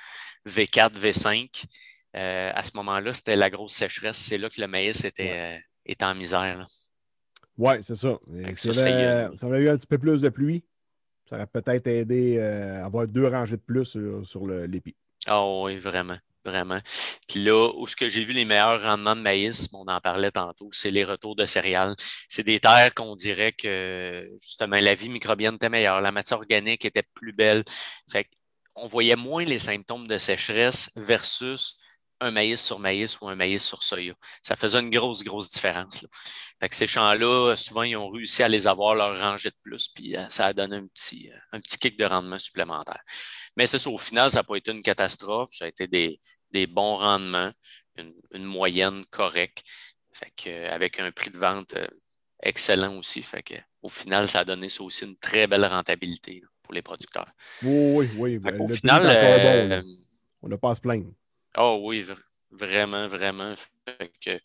[0.46, 1.64] V4, V5.
[2.14, 4.18] Euh, à ce moment-là, c'était la grosse sécheresse.
[4.18, 6.66] C'est là que le maïs était, euh, en misère.
[7.56, 8.18] Oui, c'est ça.
[8.54, 10.64] ça, ça, aurait eu un petit peu plus de pluie.
[11.28, 14.94] Ça aurait peut-être aidé euh, à avoir deux rangées de plus sur, l'épi.
[15.26, 16.16] Ah oui, vraiment.
[16.45, 16.80] Vraiment.
[17.28, 20.32] Puis là, où ce que j'ai vu les meilleurs rendements de maïs, on en parlait
[20.32, 21.95] tantôt, c'est les retours de céréales.
[22.28, 26.84] C'est des terres qu'on dirait que justement la vie microbienne était meilleure, la matière organique
[26.84, 27.62] était plus belle.
[28.11, 28.26] Fait
[28.74, 31.76] on voyait moins les symptômes de sécheresse versus
[32.22, 34.14] un maïs sur maïs ou un maïs sur soya.
[34.40, 36.04] Ça faisait une grosse, grosse différence.
[36.60, 39.88] Fait que ces champs-là, souvent, ils ont réussi à les avoir leur rangée de plus,
[39.88, 43.02] puis euh, ça a donné un petit, euh, un petit kick de rendement supplémentaire.
[43.56, 46.66] Mais c'est ça, au final, ça n'a pas été une catastrophe, ça a été des,
[46.68, 47.50] bons rendements,
[47.96, 49.62] une, moyenne correcte,
[50.12, 51.74] fait que, euh, avec un prix de vente
[52.42, 53.22] excellent aussi.
[53.22, 56.82] Fait que, au final, ça a donné ça aussi une très belle rentabilité pour les
[56.82, 57.30] producteurs.
[57.62, 58.52] Oui, oui, oui.
[58.58, 59.84] Au final,
[60.42, 61.12] on n'a pas à se plaindre.
[61.57, 62.07] Oh oui,
[62.50, 63.55] vraiment, vraiment.
[63.86, 64.40] Fait que,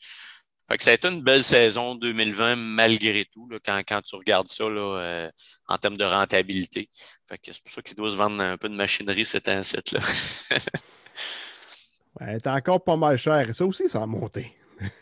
[0.83, 4.99] ça a été une belle saison 2020 malgré tout, quand, quand, tu regardes ça là,
[4.99, 5.31] euh,
[5.67, 6.89] en termes de rentabilité.
[7.27, 9.61] Fait que c'est pour ça qu'il doit se vendre un peu de machinerie cet là.
[12.41, 13.53] t'es encore pas mal cher.
[13.53, 14.55] Ça aussi, ça a monté.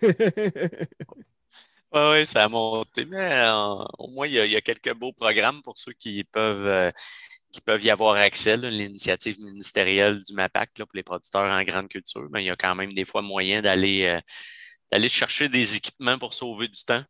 [1.94, 5.78] oui, ça a monté, mais euh, au moins, il y, a, quelques beaux programmes pour
[5.78, 6.92] ceux qui peuvent, euh,
[7.56, 12.28] qui peuvent y avoir accès, l'initiative ministérielle du MAPAC pour les producteurs en grande culture,
[12.30, 14.20] mais il y a quand même des fois moyen d'aller euh,
[14.92, 17.02] d'aller chercher des équipements pour sauver du temps.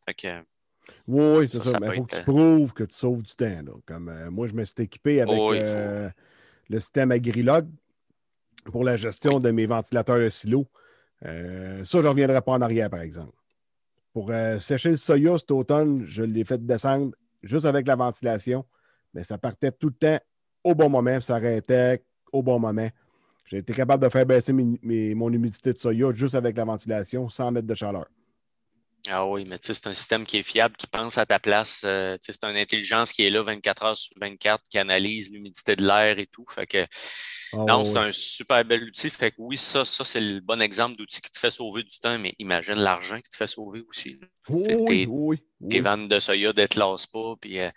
[1.07, 1.79] oui, c'est ça.
[1.81, 3.63] il faut que tu prouves que tu sauves du temps.
[3.87, 6.09] Comme euh, moi, je me suis équipé avec euh,
[6.69, 7.67] le système Agrilog
[8.65, 10.67] pour la gestion de mes ventilateurs de silo.
[11.23, 13.35] ça, je ne reviendrai pas en arrière, par exemple.
[14.13, 18.63] Pour sécher le soya cet automne, je l'ai fait descendre juste avec la ventilation,
[19.15, 20.19] mais ça partait tout le temps
[20.65, 22.89] au bon moment, ça arrêtait au bon moment.
[23.45, 27.51] J'ai été capable de faire baisser mon humidité de soya juste avec la ventilation sans
[27.51, 28.07] mettre de chaleur.
[29.07, 31.37] Ah oui, mais tu sais, c'est un système qui est fiable, qui pense à ta
[31.37, 31.83] place.
[31.85, 35.85] Euh, c'est une intelligence qui est là 24 heures sur 24, qui analyse l'humidité de
[35.85, 36.45] l'air et tout.
[36.49, 36.83] Fait que,
[37.53, 39.11] ah non, c'est un super bel outil.
[39.11, 41.99] Fait que oui, ça, ça c'est le bon exemple d'outil qui te fait sauver du
[41.99, 44.19] temps, mais imagine l'argent qui te fait sauver aussi.
[44.49, 47.35] Oui, oui, tes, vannes de soya ne déclassent pas.
[47.39, 47.69] Puis, euh,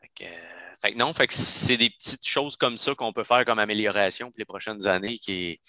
[0.00, 0.59] fait que
[0.96, 4.38] non, fait que c'est des petites choses comme ça qu'on peut faire comme amélioration pour
[4.38, 5.60] les prochaines années qui,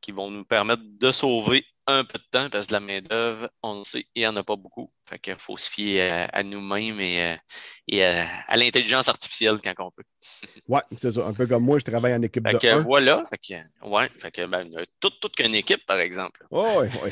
[0.00, 3.78] qui vont nous permettre de sauver un peu de temps parce que la main-d'œuvre, on
[3.78, 4.92] le sait, il n'y en a pas beaucoup.
[5.08, 10.02] Fait qu'il faut se fier à, nous-mêmes et, à, l'intelligence artificielle quand on peut.
[10.68, 11.26] oui, c'est ça.
[11.26, 13.22] Un peu comme moi, je travaille en équipe fait que, Voilà.
[13.24, 16.46] Fait que, ouais, fait que, ben, toute, toute qu'une équipe, par exemple.
[16.50, 17.10] oui, oui.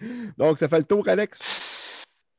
[0.36, 1.40] Donc, ça fait le tour, Alex?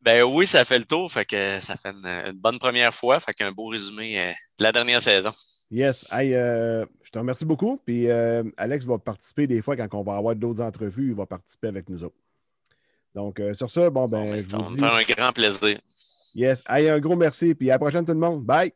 [0.03, 1.09] Ben oui, ça fait le tour.
[1.09, 3.19] Fait que ça fait une, bonne première fois.
[3.19, 5.31] Fait qu'un beau résumé euh, de la dernière saison.
[5.71, 6.05] Yes.
[6.11, 7.79] Euh, je te remercie beaucoup.
[7.85, 11.09] Puis euh, Alex va participer des fois quand on va avoir d'autres entrevues.
[11.09, 12.15] Il va participer avec nous autres.
[13.15, 14.35] Donc, sur ça, bon, ben.
[14.35, 15.79] ça va me faire un grand plaisir.
[16.35, 16.63] Yes.
[16.65, 17.55] Allez, un gros merci.
[17.55, 18.43] Puis à la prochaine, tout le monde.
[18.43, 18.73] Bye.